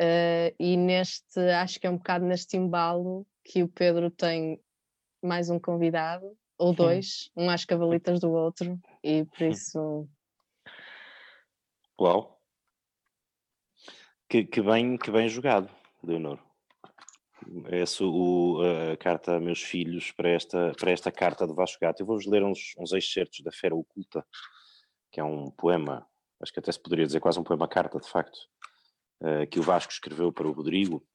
[0.00, 4.58] Uh, e neste, acho que é um bocado neste embalo que o Pedro tem
[5.22, 10.08] mais um convidado, ou dois, um às cavalitas do outro, e por isso.
[12.00, 12.40] Uau!
[14.26, 15.68] Que, que, bem, que bem jogado,
[16.02, 16.38] Leonor.
[17.66, 18.60] Essa o,
[18.92, 22.00] a carta a meus filhos para esta, para esta carta de Vasco Gato.
[22.00, 24.24] Eu vou-vos ler uns, uns excertos da Fera Oculta,
[25.10, 26.06] que é um poema,
[26.40, 28.38] acho que até se poderia dizer quase um poema-carta, de facto,
[29.50, 31.06] que o Vasco escreveu para o Rodrigo,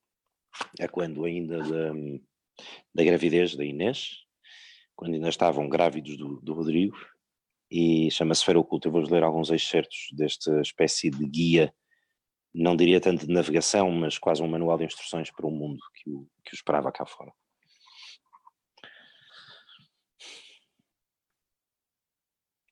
[0.80, 1.93] é quando ainda da,
[2.93, 4.24] da gravidez da Inês,
[4.95, 6.97] quando ainda estavam grávidos do, do Rodrigo,
[7.70, 8.88] e chama-se Fera Oculta.
[8.88, 11.74] Eu vou-vos ler alguns excertos desta espécie de guia,
[12.53, 16.10] não diria tanto de navegação, mas quase um manual de instruções para o mundo que
[16.10, 17.34] o, que o esperava cá fora.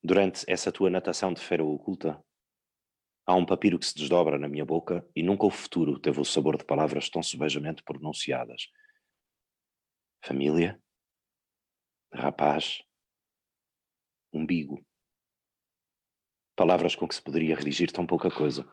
[0.01, 2.21] Durante essa tua natação de fera oculta,
[3.25, 6.25] há um papiro que se desdobra na minha boca e nunca o futuro teve o
[6.25, 8.67] sabor de palavras tão subejamente pronunciadas.
[10.23, 10.81] Família,
[12.13, 12.81] rapaz,
[14.31, 14.85] umbigo.
[16.55, 18.69] Palavras com que se poderia redigir tão pouca coisa.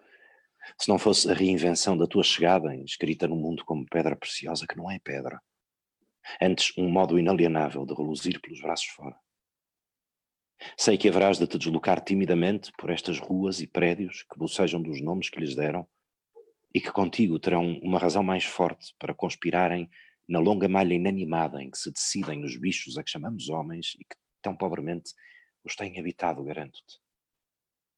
[0.79, 4.77] Se não fosse a reinvenção da tua chegada, escrita no mundo como pedra preciosa que
[4.77, 5.41] não é pedra.
[6.41, 9.19] Antes, um modo inalienável de reluzir pelos braços fora.
[10.77, 15.01] Sei que haverás de te deslocar timidamente por estas ruas e prédios que bocejam dos
[15.01, 15.87] nomes que lhes deram
[16.75, 19.91] e que contigo terão uma razão mais forte para conspirarem
[20.29, 24.05] na longa malha inanimada em que se decidem os bichos a que chamamos homens e
[24.05, 25.13] que tão pobremente
[25.65, 27.01] os têm habitado, garanto-te.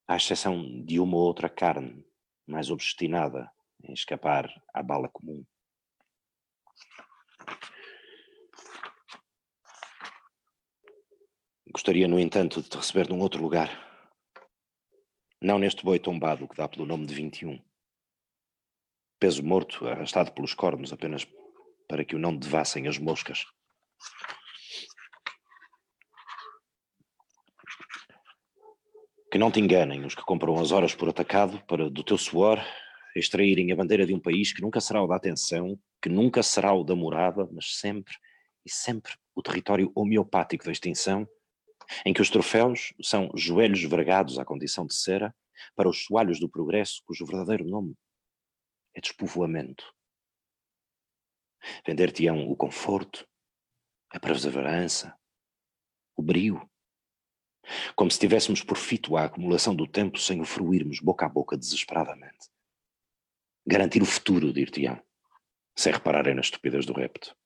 [0.09, 2.05] À exceção de uma ou outra carne
[2.47, 3.51] mais obstinada
[3.83, 5.45] em escapar à bala comum.
[11.73, 13.71] Gostaria, no entanto, de te receber num outro lugar.
[15.41, 17.59] Não neste boi tombado que dá pelo nome de 21.
[19.19, 21.27] Peso morto, arrastado pelos cornos apenas
[21.89, 23.47] para que o não devassem as moscas.
[29.31, 32.63] Que não te enganem os que compram as horas por atacado para, do teu suor,
[33.17, 36.75] extraírem a bandeira de um país que nunca será o da atenção, que nunca será
[36.75, 38.13] o da morada, mas sempre
[38.63, 41.27] e sempre o território homeopático da extinção
[42.05, 45.35] em que os troféus são joelhos vergados à condição de cera
[45.75, 47.95] para os soalhos do progresso, cujo verdadeiro nome
[48.95, 49.93] é despovoamento.
[51.87, 53.27] Vender-te-ão o conforto,
[54.11, 55.17] a perseverança,
[56.17, 56.69] o brio,
[57.95, 61.57] como se tivéssemos por fito a acumulação do tempo sem o fruirmos boca a boca
[61.57, 62.51] desesperadamente.
[63.67, 65.01] Garantir o futuro, dir-te-ão,
[65.77, 67.37] sem repararem na estupidez do repto.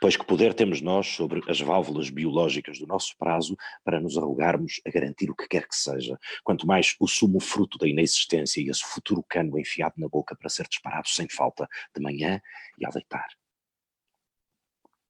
[0.00, 4.80] Pois que poder temos nós sobre as válvulas biológicas do nosso prazo para nos arrogarmos
[4.86, 8.68] a garantir o que quer que seja, quanto mais o sumo fruto da inexistência e
[8.68, 12.40] esse futuro cano enfiado na boca para ser disparado sem falta de manhã
[12.78, 13.28] e ao deitar.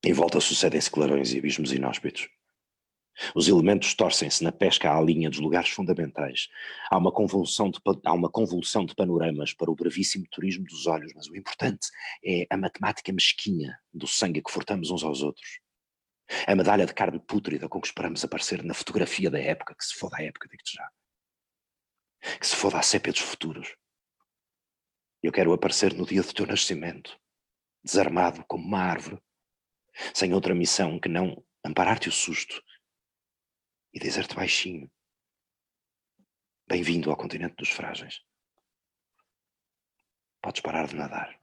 [0.04, 2.28] Em volta sucedem-se clarões e abismos inóspitos.
[3.34, 6.48] Os elementos torcem-se na pesca à linha dos lugares fundamentais.
[6.90, 11.12] Há uma, convulsão de, há uma convulsão de panoramas para o brevíssimo turismo dos olhos,
[11.14, 11.88] mas o importante
[12.24, 15.60] é a matemática mesquinha do sangue que furtamos uns aos outros.
[16.46, 19.94] A medalha de carne pútrida com que esperamos aparecer na fotografia da época, que se
[19.94, 20.88] foda a época, digo-te já.
[22.38, 23.76] Que se foda a sépia dos futuros.
[25.22, 27.16] Eu quero aparecer no dia do teu nascimento,
[27.84, 29.20] desarmado como uma árvore,
[30.14, 32.62] sem outra missão que não amparar-te o susto
[33.92, 34.90] e dizer-te baixinho:
[36.66, 38.20] Bem-vindo ao continente dos frágeis.
[40.40, 41.40] Podes parar de nadar.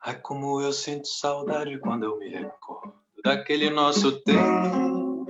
[0.00, 5.26] Ai, como eu sinto saudade quando eu me recordo daquele nosso tempo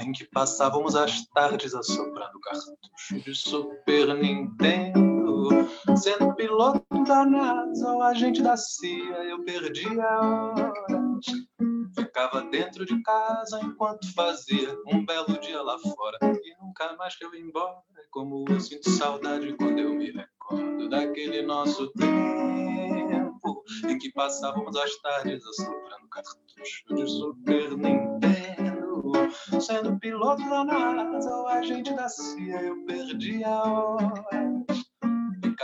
[0.00, 5.03] em que passávamos as tardes assoprando cartucho de Super Nintendo
[5.96, 11.24] Sendo piloto da NASA ou agente da CIA, eu perdia horas.
[11.94, 16.18] Ficava dentro de casa enquanto fazia um belo dia lá fora.
[16.22, 17.82] E nunca mais que eu ia embora.
[18.10, 24.96] Como eu sinto saudade quando eu me recordo daquele nosso tempo em que passávamos as
[24.96, 29.12] tardes assoprando cartucho de Super Nintendo.
[29.60, 34.83] Sendo piloto da NASA ou agente da CIA, eu perdia horas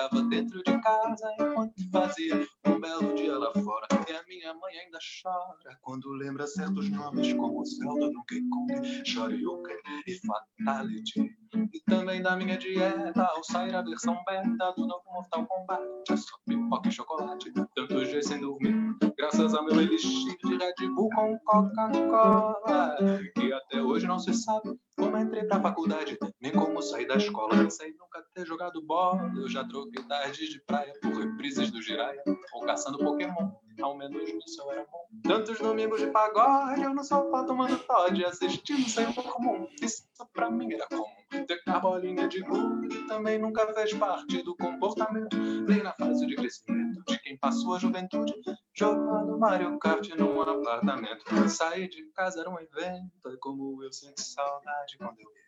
[0.01, 3.87] ficava dentro de casa enquanto fazia um belo dia lá fora.
[4.09, 9.77] E a minha mãe ainda chora quando lembra certos nomes como Zelda, Donkey Kong, Shoryuken
[10.07, 11.21] e Fatality.
[11.53, 15.83] E também da minha dieta ao sair a versão beta do novo Mortal Kombat.
[16.11, 18.75] É só pipoca e chocolate, tantos dias sem dormir.
[19.19, 22.97] Graças ao meu elixir de Red Bull com Coca-Cola.
[23.35, 27.57] Que até hoje não se sabe como entrei pra faculdade, nem como sair da escola.
[27.57, 29.33] Pensei nunca ter jogado bola.
[29.35, 32.23] Eu já troquei tardes de praia por reprises do Jiraya,
[32.53, 33.51] ou caçando Pokémon.
[33.81, 35.07] Ao menos nisso eu era bom.
[35.23, 39.67] Tantos domingos de pagode, eu no sofá tomando Todd, assistindo sem comum.
[39.81, 41.07] Isso pra mim era comum.
[41.47, 47.03] Ter bolinha de gude também nunca fez parte do comportamento, nem na fase de crescimento
[47.07, 48.35] de quem passou a juventude
[48.75, 51.25] jogando Mario Kart num apartamento.
[51.49, 55.41] Sair de casa era um evento, é como eu sinto saudade quando eu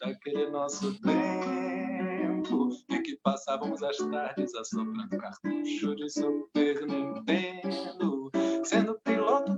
[0.00, 8.30] daquele nosso tempo em que passávamos as tardes assoprando cartucho de Super Nintendo.
[8.64, 8.98] Sendo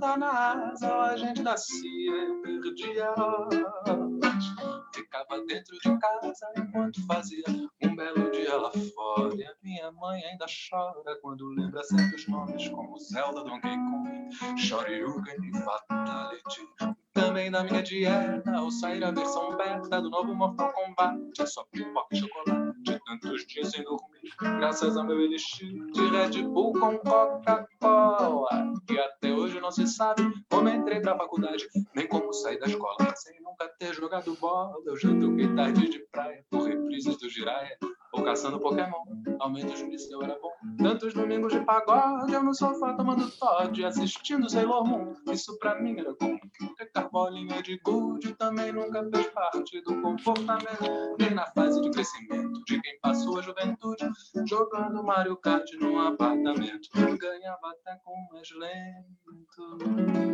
[0.05, 4.45] da NASA ou agente da CIA, perdia horas.
[4.93, 7.43] Ficava dentro de casa enquanto fazia
[7.83, 9.35] um belo dia lá fora.
[9.35, 15.37] E a minha mãe ainda chora quando lembra certos nomes como Zelda, Donkey Kong, Shoryuken
[15.43, 16.95] e Fatality.
[17.11, 21.63] Também na minha dieta, ao sair a versão beta do novo Mortal Kombat, é só
[21.71, 22.64] pipoca e chocolate,
[23.05, 28.73] tantos dias sem dormir, graças ao meu elixir de Red Bull com Coca-Cola.
[28.89, 32.97] E até hoje não se sabe como entrei pra faculdade, nem como sair da escola,
[33.15, 34.75] sem nunca ter jogado bola.
[34.85, 37.77] Eu já troquei tarde de praia por reprises do Jiraya,
[38.13, 39.03] ou caçando Pokémon.
[39.39, 40.51] Ao menos nisso eu era bom.
[40.77, 45.13] Tantos domingos de pagode, eu no sofá tomando Todd, assistindo Sailor Moon.
[45.31, 46.39] Isso pra mim era comum.
[46.77, 52.61] Ter bolinha de gude também nunca fez parte do comportamento, nem na fase de crescimento
[52.65, 54.09] de quem passou a juventude
[54.47, 56.89] jogando Mario Kart num apartamento.
[57.17, 60.25] Ganhava até com mais lento.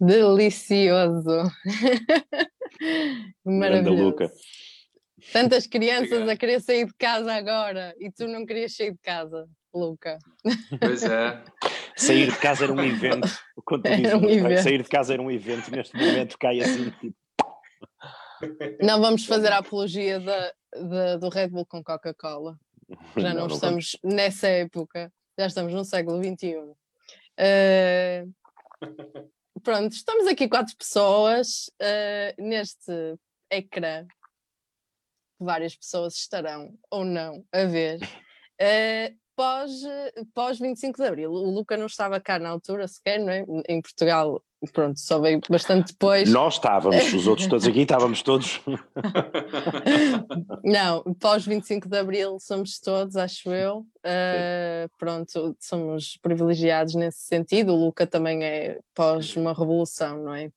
[0.00, 1.42] Delicioso.
[3.44, 4.30] Maravilhoso.
[5.32, 6.30] Tantas crianças Obrigado.
[6.30, 10.18] a querer sair de casa agora e tu não querias sair de casa, Luca.
[10.80, 11.42] Pois é.
[11.98, 13.28] Sair de casa era um evento.
[13.84, 16.90] Era um "Vai, evento." Sair de casa era um evento, neste momento cai assim.
[16.90, 17.16] Tipo,
[18.80, 22.56] Não vamos fazer a apologia da, da- do Red Bull com Coca-Cola.
[23.16, 26.56] Já não, não estamos nessa época, já estamos no século XXI.
[27.36, 28.24] Eh,
[29.62, 32.92] pronto, estamos aqui quatro pessoas eh, neste
[33.50, 34.06] ecrã.
[35.40, 37.98] Várias pessoas estarão ou não a ver.
[38.58, 39.70] eh, pós,
[40.34, 41.30] pós 25 de Abril.
[41.30, 43.44] O Luca não estava cá na altura sequer, não é?
[43.68, 46.28] Em Portugal, pronto, só veio bastante depois.
[46.28, 48.60] Nós estávamos, os outros todos aqui, estávamos todos.
[50.64, 53.86] Não, pós 25 de Abril somos todos, acho eu.
[53.98, 57.72] Uh, pronto, somos privilegiados nesse sentido.
[57.74, 60.50] O Luca também é pós uma revolução, não é?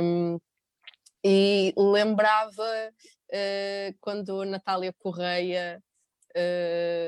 [0.00, 0.38] Um,
[1.24, 5.82] e lembrava uh, quando a Natália Correia
[6.36, 6.99] uh,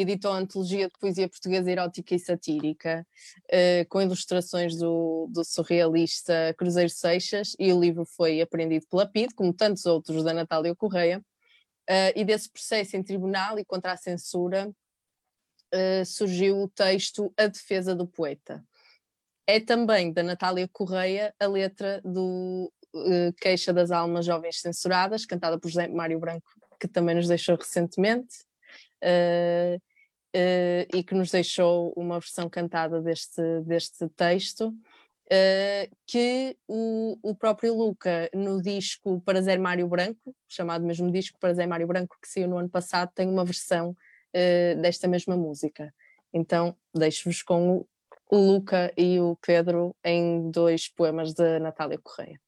[0.00, 3.06] editou a antologia de poesia portuguesa erótica e satírica,
[3.44, 9.34] uh, com ilustrações do, do surrealista Cruzeiro Seixas, e o livro foi apreendido pela PID,
[9.34, 13.96] como tantos outros da Natália Correia, uh, e desse processo em tribunal e contra a
[13.96, 14.70] censura
[15.74, 18.64] uh, surgiu o texto A Defesa do Poeta.
[19.46, 22.70] É também da Natália Correia a letra do
[23.40, 28.46] Queixa das Almas Jovens Censuradas, cantada por José Mário Branco, que também nos deixou recentemente.
[30.34, 37.34] Uh, e que nos deixou uma versão cantada deste, deste texto, uh, que o, o
[37.34, 42.16] próprio Luca, no disco Para Zé Mário Branco, chamado mesmo disco Para Zé Mário Branco,
[42.20, 43.96] que saiu no ano passado, tem uma versão
[44.82, 45.92] desta mesma música.
[46.32, 47.88] Então, deixo-vos com o,
[48.30, 52.38] o Luca e o Pedro em dois poemas de Natália Correia.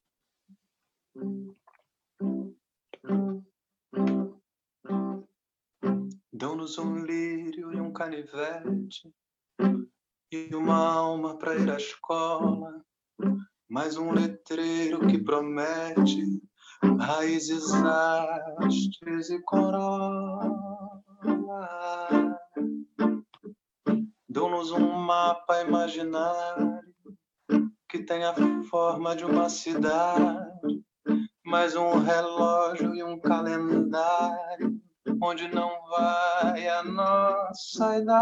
[6.33, 9.13] Dão-nos um lírio e um canivete
[10.31, 12.81] e uma alma para ir à escola,
[13.69, 16.41] mais um letreiro que promete
[17.01, 20.47] raízes, hastes e corola.
[24.29, 26.79] Dão-nos um mapa imaginário
[27.89, 28.33] que tem a
[28.69, 30.81] forma de uma cidade,
[31.45, 34.81] mais um relógio e um calendário
[35.21, 38.21] onde não vai a nossa idade.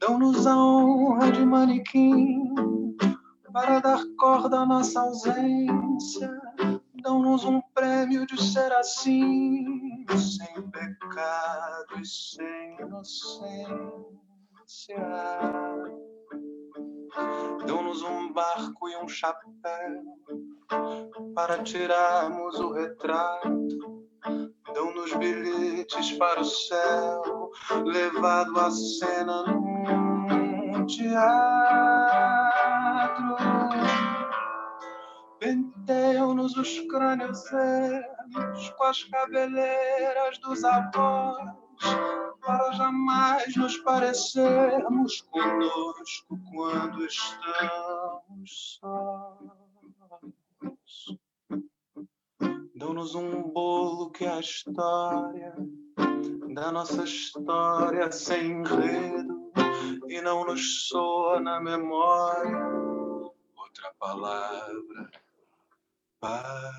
[0.00, 2.54] Dão-nos a honra de manequim
[3.52, 6.40] para dar corda à nossa ausência.
[7.02, 13.88] Dão-nos um prêmio de ser assim, sem pecado e sem inocência.
[17.66, 20.04] Dão-nos um barco e um chapéu
[21.34, 24.04] para tirarmos o retrato.
[24.74, 27.50] Dão-nos os bilhetes para o céu,
[27.84, 31.38] levado à cena num teatro.
[35.38, 41.38] Penteiam-nos os crânios ermos com as cabeleiras dos avós,
[42.44, 49.67] para jamais nos parecermos conosco quando estamos sós.
[52.74, 55.54] Dão-nos um bolo que é a história
[56.54, 59.52] da nossa história sem enredo
[60.08, 62.66] e não nos soa na memória
[63.56, 65.10] outra palavra
[66.20, 66.72] para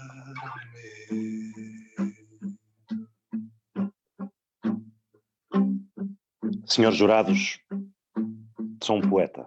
[0.73, 1.53] mim.
[6.65, 7.59] Senhores jurados,
[8.83, 9.45] sou um poeta,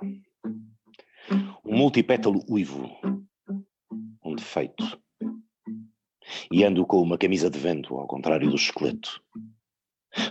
[1.64, 2.90] um multipétalo uivo,
[4.32, 4.98] um defeito
[6.50, 9.22] e ando com uma camisa de vento, ao contrário do esqueleto.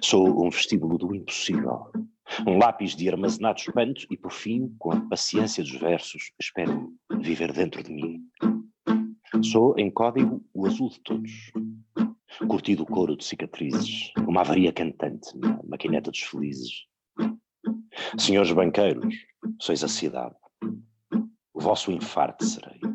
[0.01, 1.91] Sou um vestíbulo do impossível,
[2.47, 7.51] um lápis de armazenado espanto e, por fim, com a paciência dos versos, espero viver
[7.53, 8.21] dentro de mim.
[9.43, 11.51] Sou, em código, o azul de todos,
[12.47, 16.85] curtido couro de cicatrizes, uma avaria cantante na maquineta dos felizes.
[18.17, 19.15] Senhores banqueiros,
[19.59, 20.35] sois a cidade.
[21.53, 22.90] O vosso infarto serei.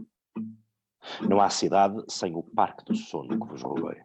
[1.22, 3.96] Não há cidade sem o parque do sono que vos roubei.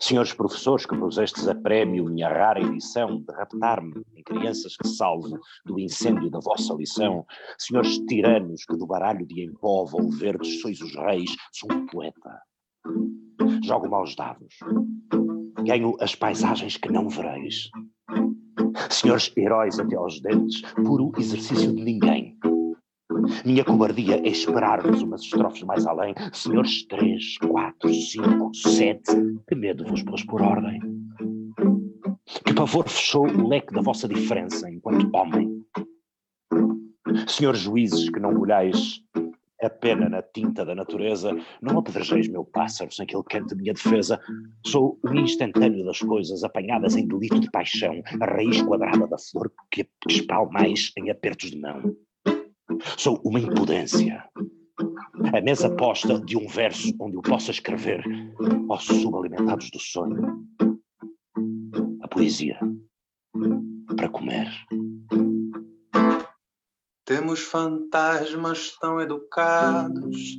[0.00, 5.38] Senhores professores que pusestes a prémio minha rara edição de raptar-me em crianças que salvo
[5.64, 7.26] do incêndio da vossa lição,
[7.58, 9.84] senhores tiranos que do baralho de em pó
[10.18, 12.40] verdes sois os reis, sou um poeta.
[13.62, 14.54] Jogo maus dados.
[15.64, 17.70] Ganho as paisagens que não vereis.
[18.90, 22.29] Senhores heróis até aos dentes, puro exercício de ninguém
[23.44, 26.14] minha cobardia é esperar-vos umas estrofes mais além.
[26.32, 29.12] Senhores três, quatro, cinco, sete,
[29.48, 30.80] que medo vos pôs por ordem.
[32.44, 35.64] Que pavor fechou o leque da vossa diferença enquanto homem.
[37.26, 39.02] Senhores juízes que não olhais
[39.62, 43.74] a pena na tinta da natureza, não apedrejeis meu pássaro sem que ele cante minha
[43.74, 44.18] defesa.
[44.66, 49.52] Sou o instantâneo das coisas apanhadas em delito de paixão, a raiz quadrada da flor
[49.70, 51.94] que espalmais em apertos de mão.
[52.96, 54.24] Sou uma impudência.
[55.34, 58.04] A mesa posta de um verso onde eu possa escrever
[58.68, 60.46] aos subalimentados do sonho.
[62.02, 62.58] A poesia
[63.96, 64.48] para comer.
[67.04, 70.38] Temos fantasmas tão educados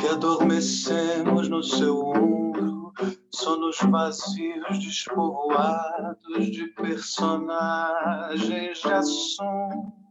[0.00, 2.92] que adormecemos no seu ombro,
[3.32, 10.07] sonos vazios despovoados de personagens de assombro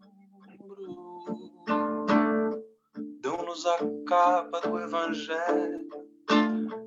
[3.57, 3.77] dão-nos a
[4.07, 5.87] capa do Evangelho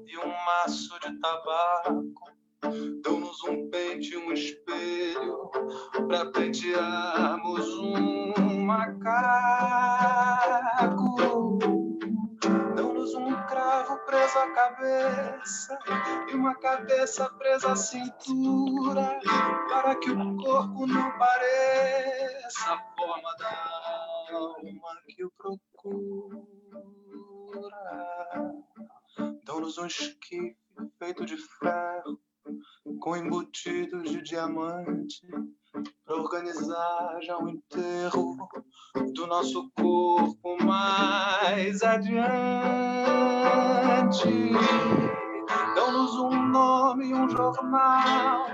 [0.06, 2.30] e um maço de tabaco.
[3.02, 5.50] Dão-nos um pente e um espelho
[6.06, 9.18] para pentearmos um macaco.
[12.76, 15.78] Dão-nos um cravo preso à cabeça
[16.30, 19.18] e uma cabeça presa à cintura
[19.68, 23.48] para que o corpo não pareça a forma da
[24.30, 26.49] alma que o procura.
[29.50, 30.56] Dão-nos um esquife
[30.96, 32.20] feito de ferro,
[33.00, 35.26] com embutidos de diamante,
[36.04, 38.36] para organizar já o enterro
[39.12, 42.22] do nosso corpo mais adiante.
[45.74, 48.46] Dão-nos um nome, um jornal,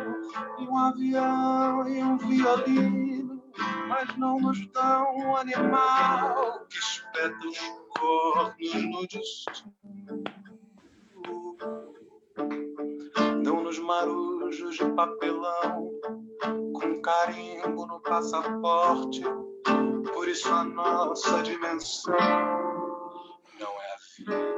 [0.59, 3.37] e um avião e um violino
[3.89, 7.59] mas não nos dão um animal que espeta os
[7.97, 10.25] cornos no destino.
[13.87, 15.91] Marujos de papelão
[16.73, 19.23] com carimbo no passaporte.
[20.13, 22.15] Por isso a nossa dimensão
[23.59, 24.57] não é a vida.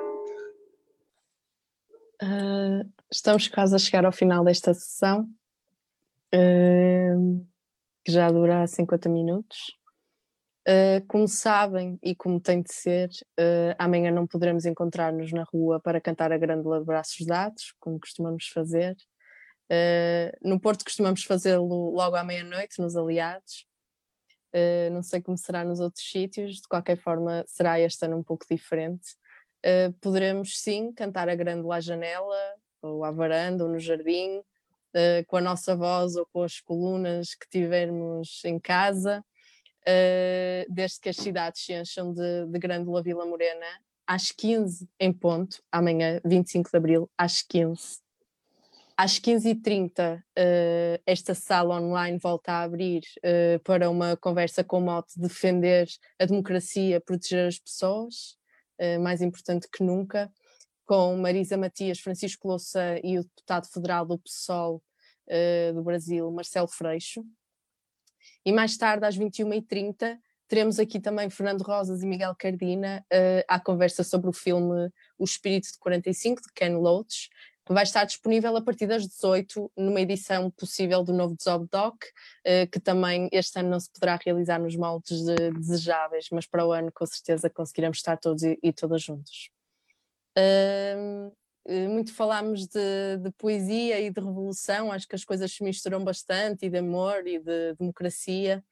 [2.22, 5.28] Uh, estamos quase a chegar ao final desta sessão.
[6.34, 7.46] Uh,
[8.04, 9.76] que já dura 50 minutos.
[10.66, 13.08] Uh, como sabem e como tem de ser,
[13.40, 17.98] uh, amanhã não poderemos encontrar-nos na rua para cantar a Grândola de Braços Dados, como
[17.98, 18.94] costumamos fazer.
[19.70, 23.66] Uh, no Porto costumamos fazê-lo logo à meia-noite, nos Aliados.
[24.92, 28.46] não sei como será nos outros sítios, de qualquer forma será este ano um pouco
[28.50, 29.14] diferente.
[30.00, 35.36] poderemos sim cantar a Grândola à janela, ou à varanda, ou no jardim, uh, com
[35.36, 39.24] a nossa voz ou com as colunas que tivermos em casa,
[39.82, 43.66] uh, desde que as cidades se encham de, de Grândola Vila Morena,
[44.06, 48.00] às 15 em ponto, amanhã, 25 de abril, às 15.
[49.00, 50.22] Às 15h30, uh,
[51.06, 55.86] esta sala online volta a abrir uh, para uma conversa com o mote defender
[56.18, 58.36] a democracia, proteger as pessoas,
[58.80, 60.28] uh, mais importante que nunca,
[60.84, 64.82] com Marisa Matias, Francisco Louça e o deputado federal do PSOL
[65.74, 67.22] do Brasil, Marcelo Freixo.
[68.44, 70.18] E mais tarde, às 21h30,
[70.48, 73.04] teremos aqui também Fernando Rosas e Miguel Cardina
[73.46, 77.28] à conversa sobre o filme O Espírito de 45, de Ken Loach,
[77.74, 82.04] vai estar disponível a partir das 18 numa edição possível do novo Desob Doc,
[82.44, 85.22] eh, que também este ano não se poderá realizar nos moldes
[85.54, 89.50] desejáveis, mas para o ano com certeza conseguiremos estar todos e, todas juntos.
[90.36, 91.30] Eh,
[91.88, 96.64] muito falámos de, de, poesia e de revolução, acho que as coisas se misturam bastante,
[96.64, 98.64] e de amor e de democracia.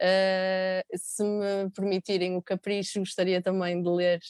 [0.00, 4.20] Uh, se me permitirem o capricho, gostaria também de ler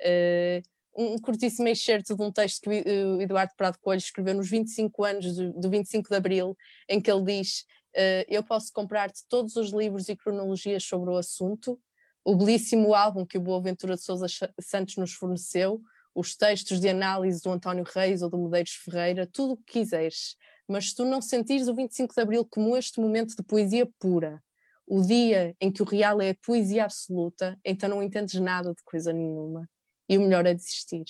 [0.00, 0.62] uh,
[0.96, 5.36] um curtíssimo excerto de um texto que o Eduardo Prado Coelho escreveu nos 25 anos
[5.36, 6.56] do, do 25 de Abril,
[6.88, 11.16] em que ele diz: uh, Eu posso comprar-te todos os livros e cronologias sobre o
[11.16, 11.78] assunto,
[12.24, 14.26] o belíssimo álbum que o Boaventura de Souza
[14.60, 15.80] Santos nos forneceu,
[16.14, 20.34] os textos de análise do António Reis ou do Medeiros Ferreira, tudo o que quiseres.
[20.66, 24.42] Mas se tu não sentires o 25 de Abril como este momento de poesia pura,
[24.86, 28.82] o dia em que o real é a poesia absoluta, então não entendes nada de
[28.82, 29.68] coisa nenhuma
[30.08, 31.04] e o melhor é desistir.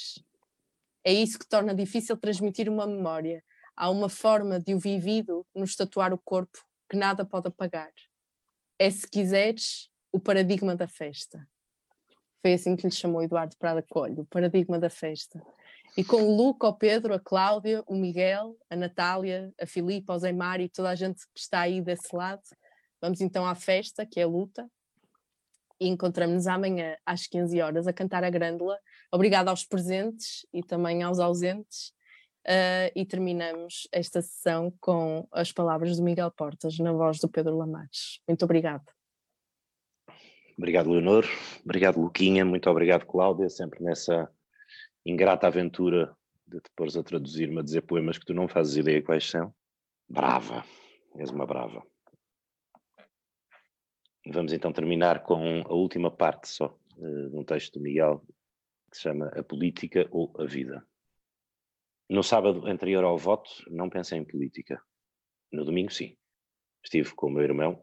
[1.05, 3.43] É isso que torna difícil transmitir uma memória.
[3.77, 6.59] Há uma forma de o vivido nos tatuar o corpo
[6.91, 7.93] que nada pode apagar.
[8.79, 11.47] É, se quiseres, o paradigma da festa.
[12.43, 15.43] Foi assim que lhe chamou Eduardo Prada Coelho, o paradigma da festa.
[15.97, 20.19] E com o Luca, o Pedro, a Cláudia, o Miguel, a Natália, a Filipe, o
[20.19, 22.43] Zé Mário e toda a gente que está aí desse lado,
[23.01, 24.69] vamos então à festa, que é a luta,
[25.81, 28.79] e encontramos-nos amanhã às 15 horas a cantar a Grândola.
[29.13, 31.95] Obrigada aos presentes e também aos ausentes.
[32.47, 37.57] Uh, e terminamos esta sessão com as palavras do Miguel Portas, na voz do Pedro
[37.57, 38.21] Lamares.
[38.27, 38.85] Muito obrigada.
[40.57, 41.27] Obrigado, Leonor.
[41.65, 42.45] Obrigado, Luquinha.
[42.45, 44.31] Muito obrigado, Cláudia, sempre nessa
[45.05, 46.17] ingrata aventura
[46.47, 49.53] de te pôres a traduzir-me a dizer poemas que tu não fazes ideia quais são.
[50.09, 50.65] Brava,
[51.17, 51.83] és uma brava.
[54.29, 58.21] Vamos então terminar com a última parte só uh, de um texto do Miguel
[58.91, 60.85] que se chama A Política ou a Vida.
[62.11, 64.83] No sábado anterior ao voto, não pensei em política.
[65.53, 66.17] No domingo, sim.
[66.83, 67.81] Estive com o meu irmão.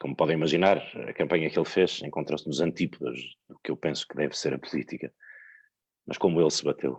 [0.00, 3.18] Como podem imaginar, a campanha que ele fez encontrou-se nos antípodas
[3.48, 5.12] do que eu penso que deve ser a política.
[6.04, 6.98] Mas como ele se bateu.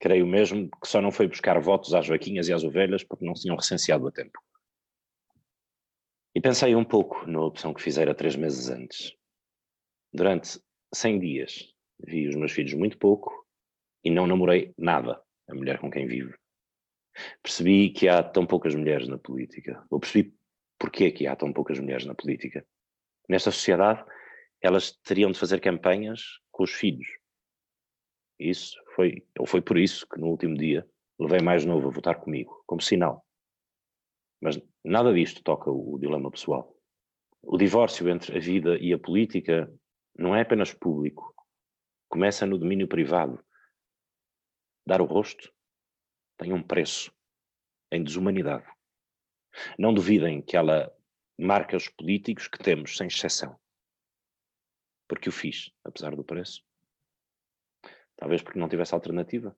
[0.00, 3.36] Creio mesmo que só não foi buscar votos às vaquinhas e às ovelhas porque não
[3.36, 4.38] se tinham recenseado a tempo.
[6.34, 9.16] E pensei um pouco na opção que fizera três meses antes.
[10.12, 10.60] Durante
[10.92, 11.74] 100 dias
[12.04, 13.46] vi os meus filhos muito pouco
[14.02, 16.36] e não namorei nada a mulher com quem vivo.
[17.40, 19.86] Percebi que há tão poucas mulheres na política.
[19.88, 20.34] Ou percebi
[20.76, 22.66] porquê que há tão poucas mulheres na política.
[23.28, 24.04] Nesta sociedade,
[24.60, 27.06] elas teriam de fazer campanhas com os filhos.
[28.40, 30.84] Isso foi, ou foi por isso que no último dia
[31.16, 33.24] levei mais novo a votar comigo, como sinal.
[34.44, 36.78] Mas nada disto toca o, o dilema pessoal.
[37.40, 39.72] O divórcio entre a vida e a política
[40.14, 41.34] não é apenas público,
[42.10, 43.42] começa no domínio privado.
[44.86, 45.50] Dar o rosto
[46.36, 47.10] tem um preço
[47.90, 48.70] em desumanidade.
[49.78, 50.94] Não duvidem que ela
[51.38, 53.58] marca os políticos que temos, sem exceção.
[55.08, 56.62] Porque o fiz, apesar do preço.
[58.14, 59.56] Talvez porque não tivesse alternativa.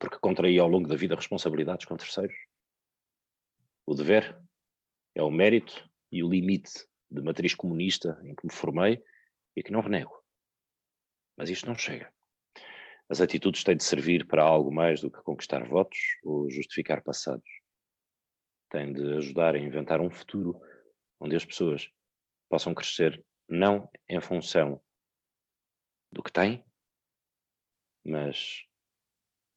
[0.00, 2.36] Porque contraí ao longo da vida responsabilidades com terceiros.
[3.86, 4.36] O dever
[5.14, 9.00] é o mérito e o limite de matriz comunista em que me formei
[9.54, 10.12] e que não renego.
[11.36, 12.12] Mas isto não chega.
[13.08, 17.48] As atitudes têm de servir para algo mais do que conquistar votos ou justificar passados.
[18.70, 20.60] Têm de ajudar a inventar um futuro
[21.20, 21.88] onde as pessoas
[22.48, 24.82] possam crescer não em função
[26.10, 26.64] do que têm,
[28.04, 28.66] mas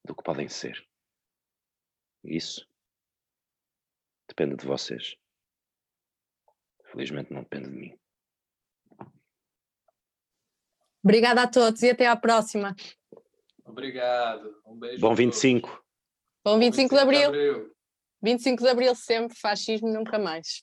[0.04, 0.88] do que podem ser.
[2.22, 2.69] Isso
[4.40, 5.16] depende de vocês.
[6.90, 7.98] Felizmente não depende de mim.
[11.04, 12.74] Obrigada a todos e até à próxima.
[13.64, 14.50] Obrigado.
[14.66, 15.00] Um beijo.
[15.00, 15.84] Bom 25.
[16.44, 17.20] Bom 25, 25 de, abril.
[17.20, 17.74] de abril.
[18.22, 20.62] 25 de abril sempre, fascismo nunca mais.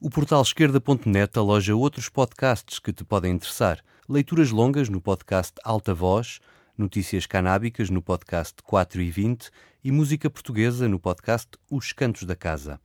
[0.00, 3.82] O portal esquerda.net aloja outros podcasts que te podem interessar.
[4.08, 6.38] Leituras longas no podcast Alta Voz,
[6.76, 9.50] notícias canábicas no podcast 4 e 20
[9.86, 12.80] e música portuguesa no podcast Os Cantos da Casa.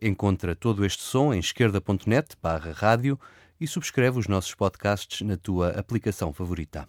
[0.00, 3.18] Encontra todo este som em esquerda.net barra rádio
[3.60, 6.88] e subscreve os nossos podcasts na tua aplicação favorita.